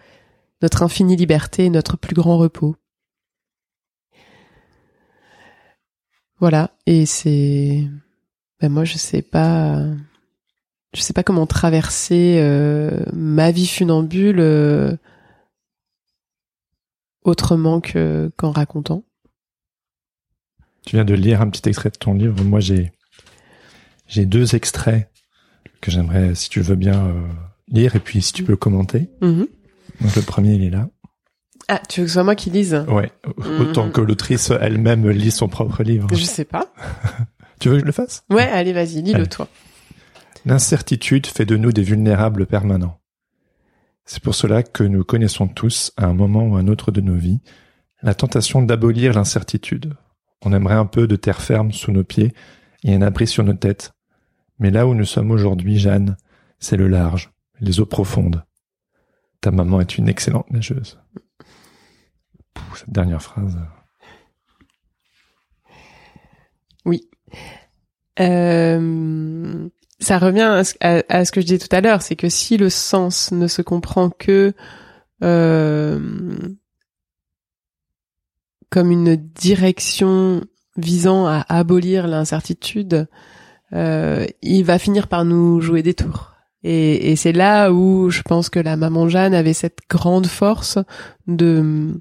[0.63, 2.77] notre infinie liberté notre plus grand repos.
[6.43, 7.87] Voilà, et c'est
[8.61, 9.81] ben moi je sais pas
[10.93, 14.97] je sais pas comment traverser euh, ma vie funambule euh,
[17.23, 19.05] autrement que qu'en racontant.
[20.85, 22.43] Tu viens de lire un petit extrait de ton livre.
[22.43, 22.91] Moi, j'ai
[24.09, 25.09] j'ai deux extraits
[25.81, 27.23] que j'aimerais, si tu veux bien, euh,
[27.69, 29.09] lire et puis si tu peux commenter.
[30.01, 30.91] Donc le premier, il est là.
[31.69, 33.11] Ah, tu veux que ce soit moi qui lise Ouais,
[33.61, 33.93] autant Mhm.
[33.93, 36.09] que l'autrice elle-même lit son propre livre.
[36.13, 36.73] Je sais pas.
[37.61, 38.25] Tu veux que je le fasse?
[38.29, 39.47] Ouais, allez, vas-y, lis-le toi.
[40.45, 42.99] L'incertitude fait de nous des vulnérables permanents.
[44.05, 47.01] C'est pour cela que nous connaissons tous, à un moment ou à un autre de
[47.01, 47.41] nos vies,
[48.03, 49.95] la tentation d'abolir l'incertitude.
[50.45, 52.33] On aimerait un peu de terre ferme sous nos pieds
[52.83, 53.93] et un abri sur nos têtes.
[54.59, 56.17] Mais là où nous sommes aujourd'hui, Jeanne,
[56.59, 58.43] c'est le large, les eaux profondes.
[59.41, 60.99] Ta maman est une excellente nageuse.
[62.75, 63.57] Cette dernière phrase.
[68.21, 72.17] Euh, ça revient à ce, à- à ce que je disais tout à l'heure, c'est
[72.17, 74.53] que si le sens ne se comprend que
[75.23, 76.37] euh,
[78.71, 80.43] comme une direction
[80.77, 83.07] visant à abolir l'incertitude,
[83.73, 86.33] euh, il va finir par nous jouer des tours.
[86.65, 90.79] Et, et c'est là où je pense que la maman Jeanne avait cette grande force
[91.27, 92.01] de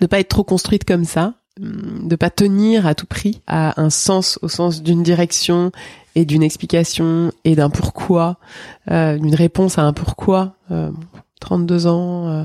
[0.00, 3.90] de pas être trop construite comme ça, de pas tenir à tout prix à un
[3.90, 5.70] sens au sens d'une direction
[6.16, 8.38] et d'une explication et d'un pourquoi,
[8.90, 10.56] euh, d'une réponse à un pourquoi.
[10.70, 10.90] Euh,
[11.40, 12.44] 32 ans, euh,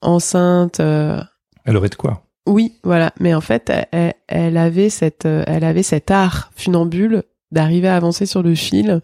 [0.00, 0.80] enceinte.
[0.80, 1.20] euh,
[1.64, 2.24] Elle aurait de quoi?
[2.46, 3.12] Oui, voilà.
[3.20, 7.96] Mais en fait, elle, elle avait cette, euh, elle avait cet art funambule d'arriver à
[7.96, 9.00] avancer sur le fil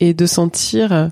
[0.00, 1.10] et de sentir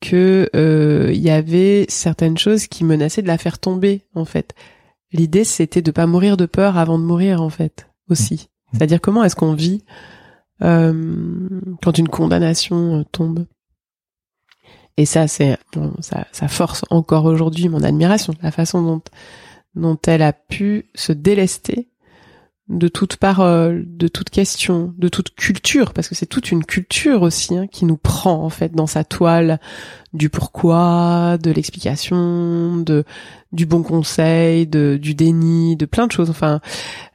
[0.00, 4.02] que euh, il y avait certaines choses qui menaçaient de la faire tomber.
[4.14, 4.54] En fait,
[5.14, 7.40] l'idée c'était de pas mourir de peur avant de mourir.
[7.40, 8.50] En fait, aussi.
[8.72, 9.84] C'est-à-dire comment est-ce qu'on vit
[10.62, 13.46] euh, quand une condamnation euh, tombe?
[14.96, 19.02] Et ça, c'est bon, ça, ça force encore aujourd'hui mon admiration, la façon dont
[19.74, 21.88] dont elle a pu se délester
[22.68, 27.20] de toute parole, de toute question, de toute culture, parce que c'est toute une culture
[27.20, 29.60] aussi hein, qui nous prend en fait dans sa toile
[30.14, 33.04] du pourquoi, de l'explication, de
[33.52, 36.30] du bon conseil, de du déni, de plein de choses.
[36.30, 36.60] Enfin,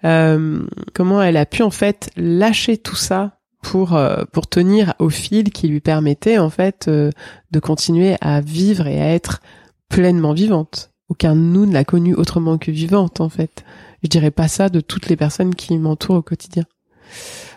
[0.05, 0.61] euh,
[0.93, 5.49] comment elle a pu en fait lâcher tout ça pour euh, pour tenir au fil
[5.51, 7.09] qui lui permettait en fait euh,
[7.49, 9.41] de continuer à vivre et à être
[9.89, 13.63] pleinement vivante aucun de nous ne l'a connue autrement que vivante en fait.
[14.03, 16.63] Je dirais pas ça de toutes les personnes qui m'entourent au quotidien,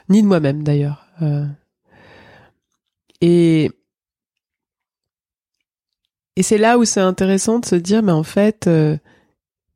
[0.08, 1.06] ni de moi-même d'ailleurs.
[1.22, 1.46] Euh,
[3.22, 3.70] Et
[6.36, 8.96] et c'est là où c'est intéressant de se dire, mais en fait, euh,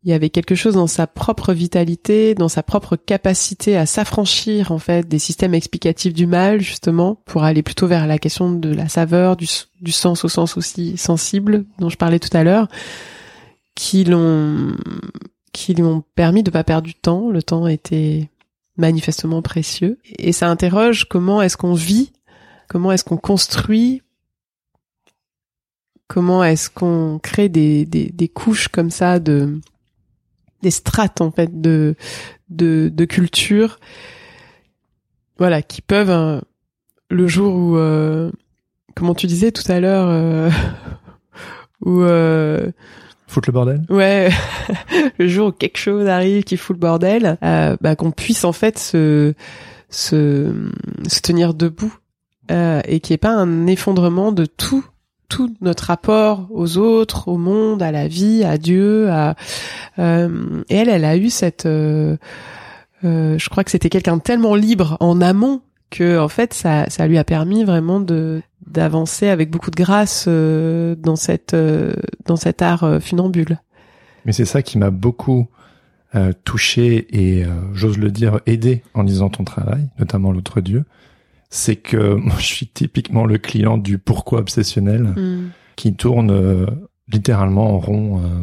[0.03, 4.73] il y avait quelque chose dans sa propre vitalité, dans sa propre capacité à s'affranchir
[4.73, 8.73] en fait des systèmes explicatifs du mal justement pour aller plutôt vers la question de
[8.73, 9.47] la saveur, du,
[9.81, 12.69] du sens au sens aussi sensible dont je parlais tout à l'heure
[13.75, 14.77] qui l'ont
[15.57, 17.31] qui lui ont permis de pas perdre du temps.
[17.31, 18.29] Le temps était
[18.77, 22.13] manifestement précieux et ça interroge comment est-ce qu'on vit,
[22.69, 24.03] comment est-ce qu'on construit,
[26.09, 29.59] comment est-ce qu'on crée des, des, des couches comme ça de
[30.63, 31.95] des strates en fait de
[32.51, 33.81] de, de culture,
[35.39, 36.41] voilà, qui peuvent euh,
[37.09, 38.31] le jour où euh,
[38.95, 40.51] comment tu disais tout à l'heure euh,
[41.81, 42.71] où euh,
[43.27, 43.83] Foutre le bordel?
[43.89, 44.31] Ouais,
[45.19, 48.53] le jour où quelque chose arrive qui fout le bordel, euh, bah, qu'on puisse en
[48.53, 49.35] fait se,
[49.91, 50.53] se,
[51.23, 51.95] tenir debout
[52.51, 54.85] euh, et qu'il n'y ait pas un effondrement de tout,
[55.29, 59.11] tout notre rapport aux autres, au monde, à la vie, à Dieu.
[59.11, 59.35] À,
[59.99, 61.67] euh, et elle, elle a eu cette,
[63.05, 65.61] euh, je crois que c'était quelqu'un tellement libre en amont
[65.91, 70.27] que en fait ça, ça lui a permis vraiment de d'avancer avec beaucoup de grâce
[70.29, 71.95] euh, dans cette euh,
[72.25, 73.59] dans cet art euh, funambule.
[74.25, 75.49] Mais c'est ça qui m'a beaucoup
[76.15, 80.85] euh, touché et, euh, j'ose le dire, aidé en lisant ton travail, notamment l'autre Dieu.
[81.51, 85.15] C'est que moi, je suis typiquement le client du pourquoi obsessionnel
[85.77, 86.67] qui tourne
[87.09, 88.43] littéralement en rond euh,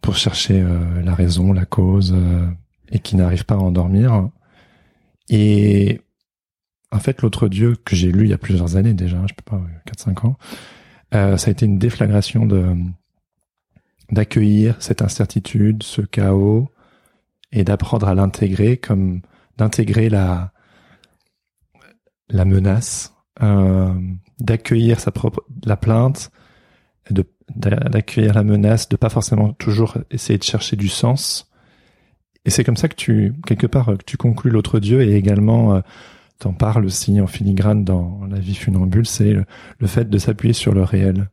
[0.00, 0.64] pour chercher
[1.04, 2.46] la raison, la cause, euh,
[2.90, 4.30] et qui n'arrive pas à endormir.
[5.28, 6.00] Et
[6.92, 9.44] en fait, l'autre Dieu que j'ai lu il y a plusieurs années déjà, je peux
[9.44, 10.36] pas, 4-5 ans,
[11.14, 12.74] euh, ça a été une déflagration de
[14.10, 16.68] d'accueillir cette incertitude, ce chaos,
[17.52, 19.20] et d'apprendre à l'intégrer comme
[19.56, 20.52] d'intégrer la
[22.28, 23.94] la menace, euh,
[24.38, 26.30] d'accueillir sa propre la plainte,
[27.10, 27.24] de
[27.56, 31.50] d'accueillir la menace, de pas forcément toujours essayer de chercher du sens.
[32.44, 35.74] Et c'est comme ça que tu quelque part que tu conclus l'autre Dieu et également
[35.74, 35.80] euh,
[36.40, 39.34] t'en parles aussi en filigrane dans la vie funambule, c'est
[39.78, 41.28] le, fait de s'appuyer sur le réel,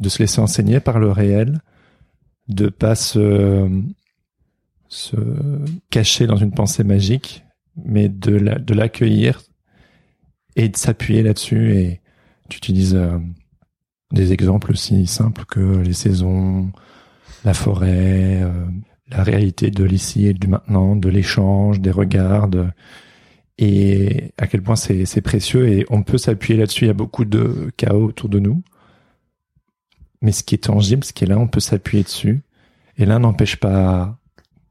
[0.00, 1.60] de se laisser enseigner par le réel,
[2.48, 3.68] de pas se,
[4.88, 5.16] se
[5.90, 7.44] cacher dans une pensée magique,
[7.76, 9.42] mais de de l'accueillir
[10.56, 11.76] et de s'appuyer là-dessus.
[11.76, 12.00] Et
[12.48, 13.18] tu utilises euh,
[14.10, 16.72] des exemples aussi simples que les saisons,
[17.44, 18.66] la forêt, euh,
[19.08, 22.68] la réalité de l'ici et du maintenant, de l'échange, des regards, de-
[23.58, 26.84] et à quel point c'est précieux et on peut s'appuyer là-dessus.
[26.84, 28.62] Il y a beaucoup de chaos autour de nous,
[30.22, 32.42] mais ce qui est tangible, ce qui est là, on peut s'appuyer dessus.
[32.96, 34.18] Et l'un n'empêche pas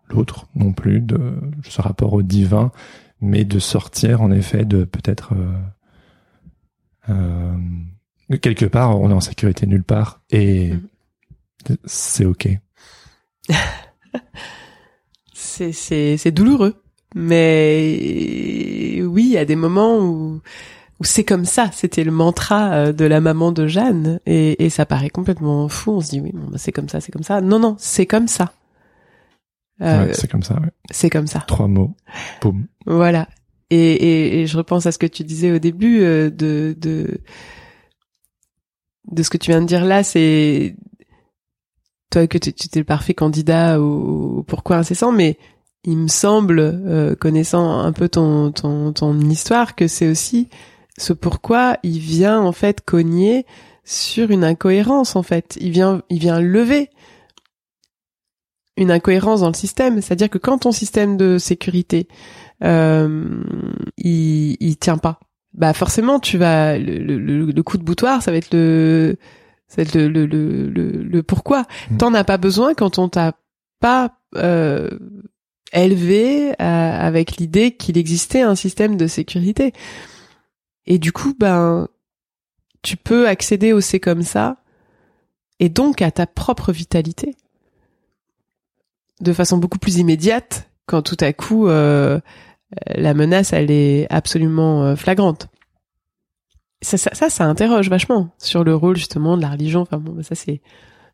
[0.10, 2.72] l'autre non plus de ce rapport au divin,
[3.22, 5.54] mais de sortir en effet de peut-être euh,
[7.10, 10.74] euh, quelque part on est en sécurité nulle part et
[11.70, 11.78] Mhm.
[11.86, 12.50] c'est ok.
[15.34, 16.83] C'est douloureux,
[17.14, 20.41] mais oui, il y a des moments où
[20.99, 21.70] où c'est comme ça.
[21.74, 25.91] C'était le mantra euh, de la maman de Jeanne, et, et ça paraît complètement fou.
[25.93, 27.41] On se dit oui, bon, bah, c'est comme ça, c'est comme ça.
[27.41, 28.53] Non, non, c'est comme ça.
[29.82, 30.53] Euh, Ouais, c'est comme ça.
[30.55, 30.70] ouais.
[30.91, 31.43] c'est comme ça.
[31.47, 31.95] Trois mots.
[32.41, 32.68] Boum.
[32.86, 33.28] Voilà.
[33.72, 37.22] Et, et, et je repense à ce que tu disais au début euh, de, de
[39.11, 40.76] de ce que tu viens de dire là, c'est
[42.11, 45.38] toi que tu tu étais le parfait candidat au, au pourquoi incessant, mais
[45.84, 50.50] il me semble, euh, connaissant un peu ton, ton ton histoire, que c'est aussi
[50.98, 53.46] ce pourquoi il vient en fait cogner
[53.84, 55.58] sur une incohérence en fait.
[55.60, 56.90] Il vient il vient lever
[58.78, 62.08] une incohérence dans le système, c'est-à-dire que quand ton système de sécurité
[62.64, 63.44] euh,
[63.98, 65.20] il, il tient pas.
[65.54, 69.18] Bah forcément, tu vas le, le, coup de boutoir, ça va être le,
[69.68, 71.66] ça va être le le le, pourquoi.
[71.92, 71.98] Mm.
[71.98, 73.34] T'en as pas besoin quand on t'a
[73.80, 74.90] pas euh,
[75.74, 79.74] élevé à- avec l'idée qu'il existait un système de sécurité.
[80.86, 81.88] Et du coup, ben
[82.82, 84.58] tu peux accéder au c'est comme ça
[85.60, 87.36] et donc à ta propre vitalité
[89.22, 92.20] de façon beaucoup plus immédiate quand tout à coup euh,
[92.88, 95.48] la menace elle est absolument euh, flagrante.
[96.82, 99.80] Ça, ça, ça, interroge vachement sur le rôle justement de la religion.
[99.80, 100.62] Enfin bon, bah, ça c'est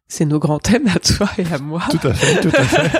[0.09, 1.81] c'est nos grands thèmes à toi et à moi.
[1.89, 2.91] Tout à fait, tout à fait.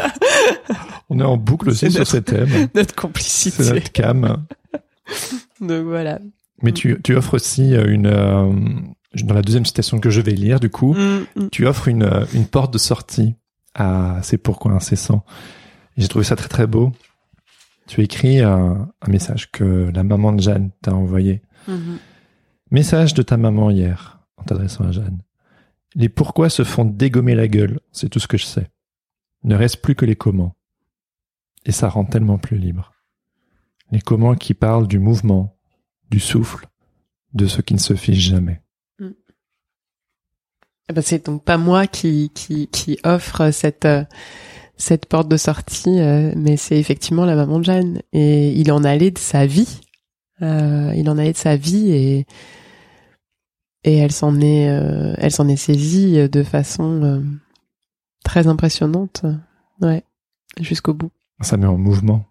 [1.10, 2.70] On est en boucle aussi C'est sur notre- ces thèmes.
[2.76, 3.64] Notre C'est complicité.
[3.74, 4.46] notre cam.
[5.60, 6.20] Donc voilà.
[6.62, 8.52] Mais tu, tu offres aussi euh, une, euh,
[9.24, 11.50] dans la deuxième citation que je vais lire, du coup, Mm, mm.
[11.52, 13.36] tu offres une, euh, une porte de sortie
[13.74, 15.26] à C'est pourquoi incessant.
[15.98, 16.92] J'ai trouvé ça très très beau.
[17.88, 21.42] Tu écris un, un message que la maman de Jeanne t'a envoyé.
[21.68, 21.98] Mhm.
[22.72, 25.20] Message de ta maman hier, en t'adressant à Jeanne.
[25.96, 28.70] Les pourquoi se font dégommer la gueule, c'est tout ce que je sais.
[29.44, 30.56] Ne reste plus que les comment.
[31.66, 32.94] Et ça rend tellement plus libre.
[33.92, 35.58] Les comment qui parlent du mouvement,
[36.10, 36.68] du souffle,
[37.34, 38.62] de ce qui ne se fiche jamais.
[40.90, 44.04] Eh ben, c'est donc pas moi qui qui, qui offre cette euh,
[44.76, 48.02] cette porte de sortie, euh, mais c'est effectivement la maman de Jeanne.
[48.12, 49.82] Et il en allait de sa vie.
[50.42, 52.26] Euh, il en allait de sa vie et
[53.84, 57.22] et elle s'en est euh, elle s'en est saisie de façon euh,
[58.24, 59.26] très impressionnante.
[59.82, 60.04] Ouais,
[60.60, 61.12] jusqu'au bout.
[61.42, 62.26] Ça met en mouvement.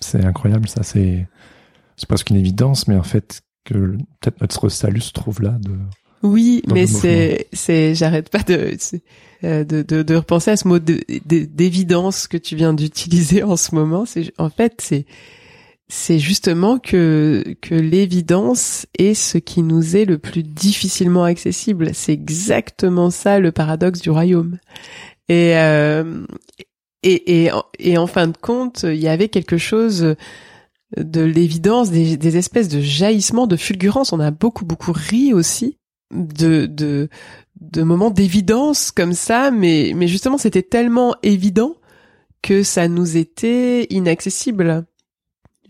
[0.00, 0.82] C'est incroyable, ça.
[0.82, 1.28] C'est,
[1.96, 5.56] c'est presque une évidence, mais en fait, que peut-être notre salut se trouve là.
[5.60, 5.70] De...
[6.22, 8.76] Oui, Dans mais c'est c'est j'arrête pas de,
[9.44, 13.42] euh, de de de repenser à ce mot de- de- d'évidence que tu viens d'utiliser
[13.44, 14.04] en ce moment.
[14.04, 15.06] C'est en fait c'est
[15.88, 21.90] c'est justement que que l'évidence est ce qui nous est le plus difficilement accessible.
[21.94, 24.58] C'est exactement ça le paradoxe du royaume.
[25.28, 26.24] Et euh,
[27.02, 30.16] et, et, et en fin de compte, il y avait quelque chose
[30.96, 34.12] de l'évidence, des, des espèces de jaillissements, de fulgurances.
[34.12, 35.78] On a beaucoup, beaucoup ri aussi
[36.12, 37.08] de, de,
[37.60, 41.76] de moments d'évidence comme ça, mais, mais justement, c'était tellement évident
[42.42, 44.86] que ça nous était inaccessible.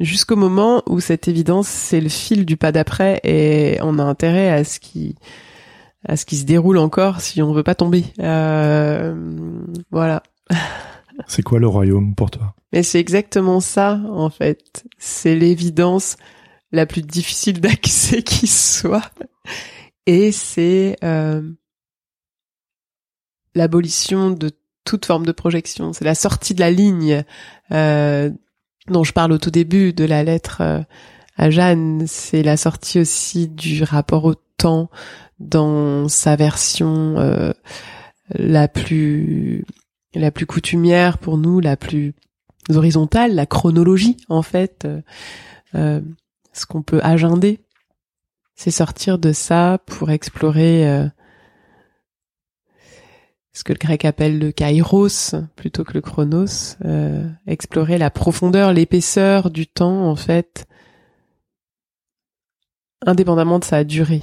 [0.00, 4.50] Jusqu'au moment où cette évidence, c'est le fil du pas d'après et on a intérêt
[4.50, 5.16] à ce qui,
[6.06, 8.04] à ce qui se déroule encore si on veut pas tomber.
[8.20, 9.14] Euh,
[9.90, 10.22] voilà.
[11.26, 12.54] C'est quoi le royaume pour toi?
[12.72, 14.84] Mais c'est exactement ça, en fait.
[14.98, 16.16] C'est l'évidence
[16.70, 19.10] la plus difficile d'accès qui soit.
[20.06, 21.42] Et c'est euh,
[23.54, 24.50] l'abolition de
[24.84, 25.92] toute forme de projection.
[25.92, 27.24] C'est la sortie de la ligne
[27.72, 28.30] euh,
[28.90, 30.80] dont je parle au tout début de la lettre euh,
[31.36, 32.04] à Jeanne.
[32.06, 34.90] C'est la sortie aussi du rapport au temps
[35.38, 37.52] dans sa version euh,
[38.30, 39.64] la plus
[40.14, 42.14] la plus coutumière pour nous, la plus
[42.70, 44.84] horizontale, la chronologie en fait.
[44.84, 45.00] Euh,
[45.74, 46.00] euh,
[46.52, 47.60] ce qu'on peut agender.
[48.54, 51.06] C'est sortir de ça pour explorer euh,
[53.58, 58.72] ce que le grec appelle le kairos plutôt que le chronos, euh, explorer la profondeur,
[58.72, 60.68] l'épaisseur du temps en fait,
[63.04, 64.22] indépendamment de sa durée.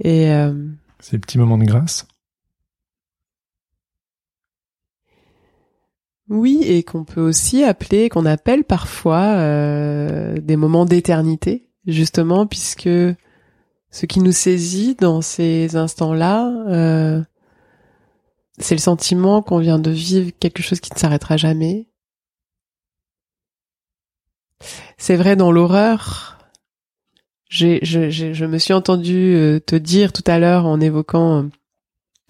[0.00, 0.52] Et euh,
[0.98, 2.08] ces petits moments de grâce.
[6.28, 12.90] Oui, et qu'on peut aussi appeler, qu'on appelle parfois euh, des moments d'éternité, justement, puisque
[13.92, 17.22] ce qui nous saisit dans ces instants-là, euh,
[18.58, 21.88] c'est le sentiment qu'on vient de vivre quelque chose qui ne s'arrêtera jamais.
[24.96, 26.38] C'est vrai dans l'horreur.
[27.48, 31.48] je, je, me suis entendu euh, te dire tout à l'heure en évoquant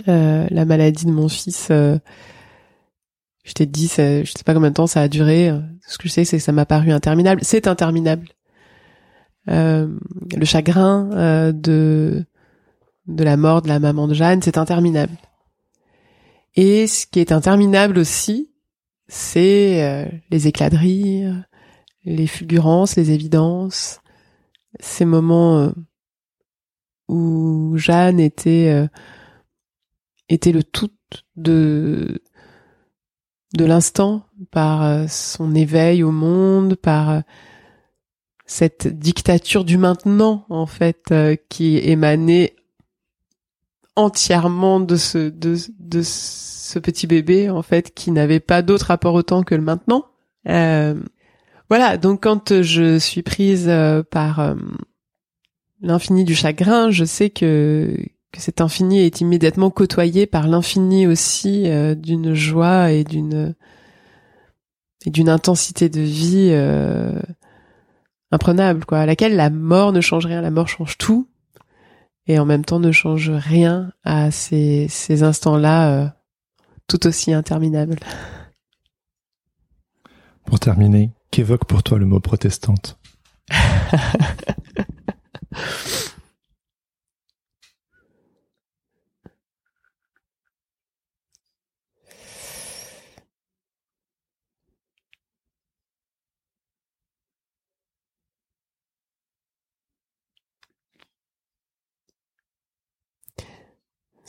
[0.08, 1.68] euh, la maladie de mon fils.
[1.70, 1.98] Euh,
[3.44, 5.52] je t'ai dit, je sais pas combien de temps ça a duré.
[5.86, 7.42] Ce que je sais, c'est que ça m'a paru interminable.
[7.44, 8.28] C'est interminable.
[9.46, 12.24] le chagrin de
[13.06, 15.12] de la mort de la maman de Jeanne, c'est interminable.
[16.57, 18.50] Et ce qui est interminable aussi,
[19.09, 21.44] c'est euh, les éclats de rire,
[22.05, 24.00] les fulgurances, les évidences,
[24.80, 25.70] ces moments euh,
[27.09, 28.86] où Jeanne était euh,
[30.28, 30.90] était le tout
[31.36, 32.22] de
[33.55, 37.22] de l'instant par son éveil au monde, par
[38.46, 41.14] cette dictature du maintenant en fait
[41.48, 42.57] qui émanait
[43.97, 49.14] entièrement de ce de, de ce petit bébé en fait qui n'avait pas d'autre rapport
[49.14, 50.07] au temps que le maintenant.
[50.49, 50.95] Euh,
[51.68, 54.55] voilà, donc quand je suis prise euh, par euh,
[55.80, 57.97] l'infini du chagrin, je sais que
[58.32, 63.55] que cet infini est immédiatement côtoyé par l'infini aussi d'une joie et d'une
[65.07, 66.53] et d'une intensité de vie
[68.32, 71.28] imprenable quoi, à laquelle la mort ne change rien, la mort change tout
[72.26, 76.08] et en même temps ne change rien à ces, ces instants-là euh,
[76.86, 77.96] tout aussi interminables.
[80.44, 82.98] Pour terminer, qu'évoque pour toi le mot protestante?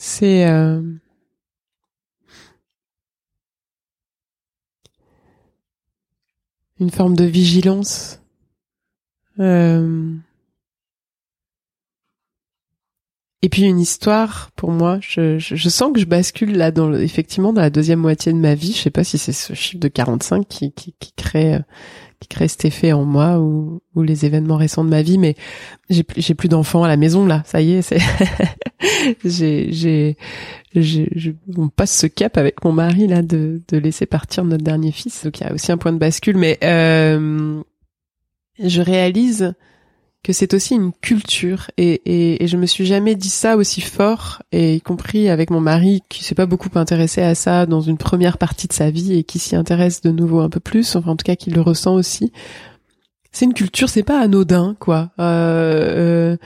[0.08, 0.80] C'est euh,
[6.78, 8.22] une forme de vigilance.
[9.40, 10.14] Euh,
[13.42, 15.00] et puis une histoire pour moi.
[15.02, 18.54] Je, je, sens que je bascule là dans effectivement dans la deuxième moitié de ma
[18.54, 18.72] vie.
[18.72, 21.58] Je sais pas si c'est ce chiffre de 45 qui, qui, qui crée
[22.20, 25.34] qui crée cet en moi ou, les événements récents de ma vie, mais
[25.90, 27.42] j'ai plus, j'ai plus d'enfants à la maison là.
[27.46, 27.98] Ça y est, c'est
[29.24, 30.16] j'ai, j'ai,
[30.74, 34.92] j'ai, on passe ce cap avec mon mari là de, de laisser partir notre dernier
[34.92, 35.24] fils.
[35.24, 37.62] Donc il y a aussi un point de bascule, mais euh,
[38.58, 39.54] je réalise
[40.26, 41.70] que c'est aussi une culture.
[41.76, 45.50] Et, et, et, je me suis jamais dit ça aussi fort et y compris avec
[45.50, 48.90] mon mari qui s'est pas beaucoup intéressé à ça dans une première partie de sa
[48.90, 51.50] vie et qui s'y intéresse de nouveau un peu plus enfin en tout cas qui
[51.50, 52.32] le ressent aussi.
[53.30, 55.12] C'est une culture c'est pas anodin quoi.
[55.20, 56.36] Euh, euh,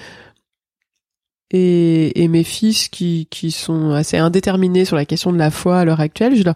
[1.50, 5.78] et, et mes fils qui qui sont assez indéterminés sur la question de la foi
[5.78, 6.54] à l'heure actuelle je leur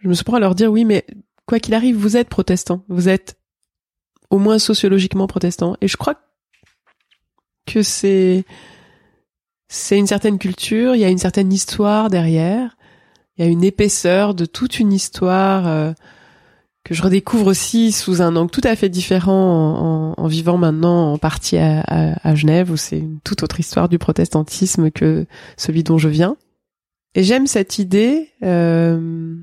[0.00, 1.06] je me suis à leur dire oui mais
[1.46, 3.38] quoi qu'il arrive vous êtes protestant vous êtes
[4.30, 5.76] au moins sociologiquement protestant.
[5.80, 6.14] Et je crois
[7.66, 8.44] que c'est
[9.68, 12.76] c'est une certaine culture, il y a une certaine histoire derrière,
[13.36, 15.92] il y a une épaisseur de toute une histoire euh,
[16.84, 21.18] que je redécouvre aussi sous un angle tout à fait différent en, vivant maintenant en
[21.18, 25.26] partie à, à, Genève, où c'est une toute autre histoire du protestantisme que
[25.58, 26.36] celui dont je viens.
[27.14, 29.36] Et j'aime cette idée euh,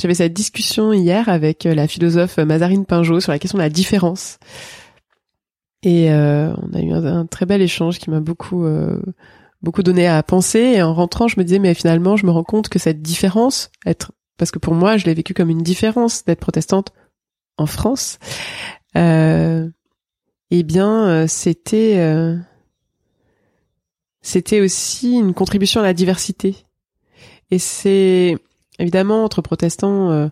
[0.00, 3.70] j'avais cette discussion hier avec euh, la philosophe Mazarine Pinjot sur la question de la
[3.70, 4.38] différence.
[5.82, 9.00] Et euh, on a eu un, très bel échange qui m'a beaucoup euh,
[9.62, 10.58] beaucoup donné à penser.
[10.58, 13.70] Et en rentrant, je me disais mais finalement, je me rends compte que cette différence,
[13.86, 16.92] être parce que pour moi, je l'ai vécu comme une différence d'être protestante
[17.56, 18.18] en France.
[18.96, 19.68] Euh,
[20.50, 22.36] eh bien, c'était
[24.22, 26.56] c'était aussi une contribution à la diversité.
[27.50, 28.38] Et c'est
[28.78, 30.28] évidemment, entre protestants, euh,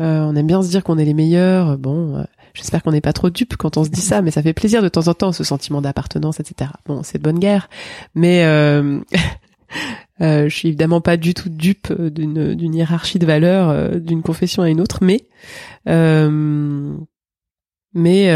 [0.00, 1.78] euh, on aime bien se dire qu'on est les meilleurs.
[1.78, 2.24] Bon, euh,
[2.54, 4.82] j'espère qu'on n'est pas trop dupe quand on se dit ça, mais ça fait plaisir
[4.82, 6.70] de temps en temps, ce sentiment d'appartenance, etc.
[6.86, 7.68] Bon, c'est de bonne guerre,
[8.14, 8.42] mais
[10.20, 14.80] je suis évidemment pas du tout dupe d'une hiérarchie de valeurs d'une confession à une
[14.80, 15.26] autre, mais
[17.96, 18.26] Mais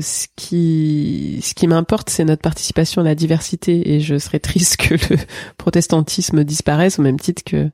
[0.00, 5.18] ce qui m'importe, c'est notre participation à la diversité, et je serais triste que le
[5.56, 7.70] protestantisme disparaisse au même titre que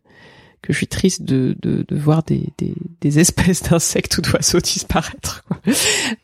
[0.62, 4.60] que je suis triste de, de, de voir des, des, des espèces d'insectes ou d'oiseaux
[4.60, 5.44] disparaître.
[5.46, 5.58] Quoi.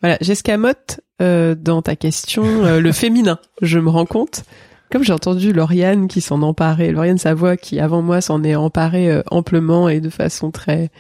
[0.01, 3.39] Voilà, j'escamote euh, dans ta question euh, le féminin.
[3.63, 4.43] Je me rends compte,
[4.91, 9.11] comme j'ai entendu Lauriane qui s'en emparait, Lauriane Savoie qui avant moi s'en est emparée
[9.11, 10.91] euh, amplement et de façon très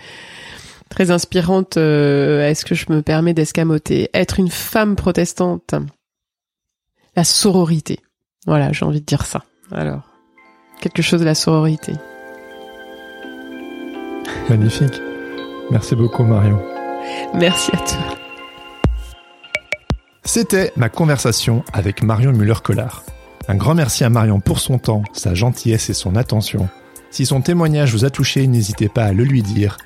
[0.88, 1.76] très inspirante.
[1.76, 4.10] euh, Est-ce que je me permets d'escamoter?
[4.14, 5.74] Être une femme protestante,
[7.16, 7.98] la sororité.
[8.46, 9.42] Voilà, j'ai envie de dire ça.
[9.72, 10.02] Alors,
[10.80, 11.92] quelque chose de la sororité.
[14.48, 15.00] Magnifique.
[15.70, 16.60] Merci beaucoup Marion.
[17.34, 18.16] Merci à toi.
[20.24, 23.04] C'était ma conversation avec Marion Muller-Collard.
[23.48, 26.68] Un grand merci à Marion pour son temps, sa gentillesse et son attention.
[27.10, 29.76] Si son témoignage vous a touché, n'hésitez pas à le lui dire.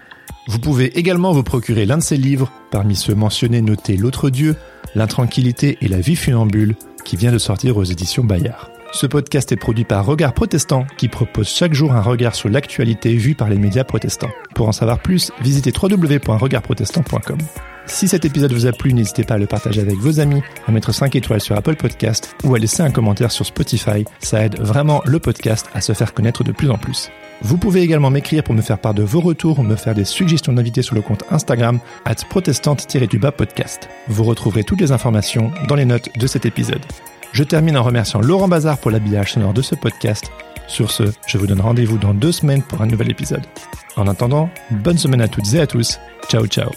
[0.46, 4.56] Vous pouvez également vous procurer l'un de ses livres, parmi ceux mentionnés notés L'autre Dieu,
[4.94, 8.70] L'intranquillité et la vie funambule, qui vient de sortir aux éditions Bayard.
[8.92, 13.14] Ce podcast est produit par Regard Protestant, qui propose chaque jour un regard sur l'actualité
[13.14, 14.30] vue par les médias protestants.
[14.54, 17.38] Pour en savoir plus, visitez www.regardprotestant.com.
[17.86, 20.72] Si cet épisode vous a plu, n'hésitez pas à le partager avec vos amis, à
[20.72, 24.04] mettre 5 étoiles sur Apple Podcast ou à laisser un commentaire sur Spotify.
[24.20, 27.10] Ça aide vraiment le podcast à se faire connaître de plus en plus.
[27.42, 30.04] Vous pouvez également m'écrire pour me faire part de vos retours ou me faire des
[30.04, 33.88] suggestions d'invités sur le compte Instagram at protestante-du-bas podcast.
[34.08, 36.84] Vous retrouverez toutes les informations dans les notes de cet épisode.
[37.32, 40.30] Je termine en remerciant Laurent Bazar pour l'habillage sonore de ce podcast.
[40.66, 43.46] Sur ce, je vous donne rendez-vous dans deux semaines pour un nouvel épisode.
[43.96, 45.98] En attendant, bonne semaine à toutes et à tous.
[46.28, 46.70] Ciao ciao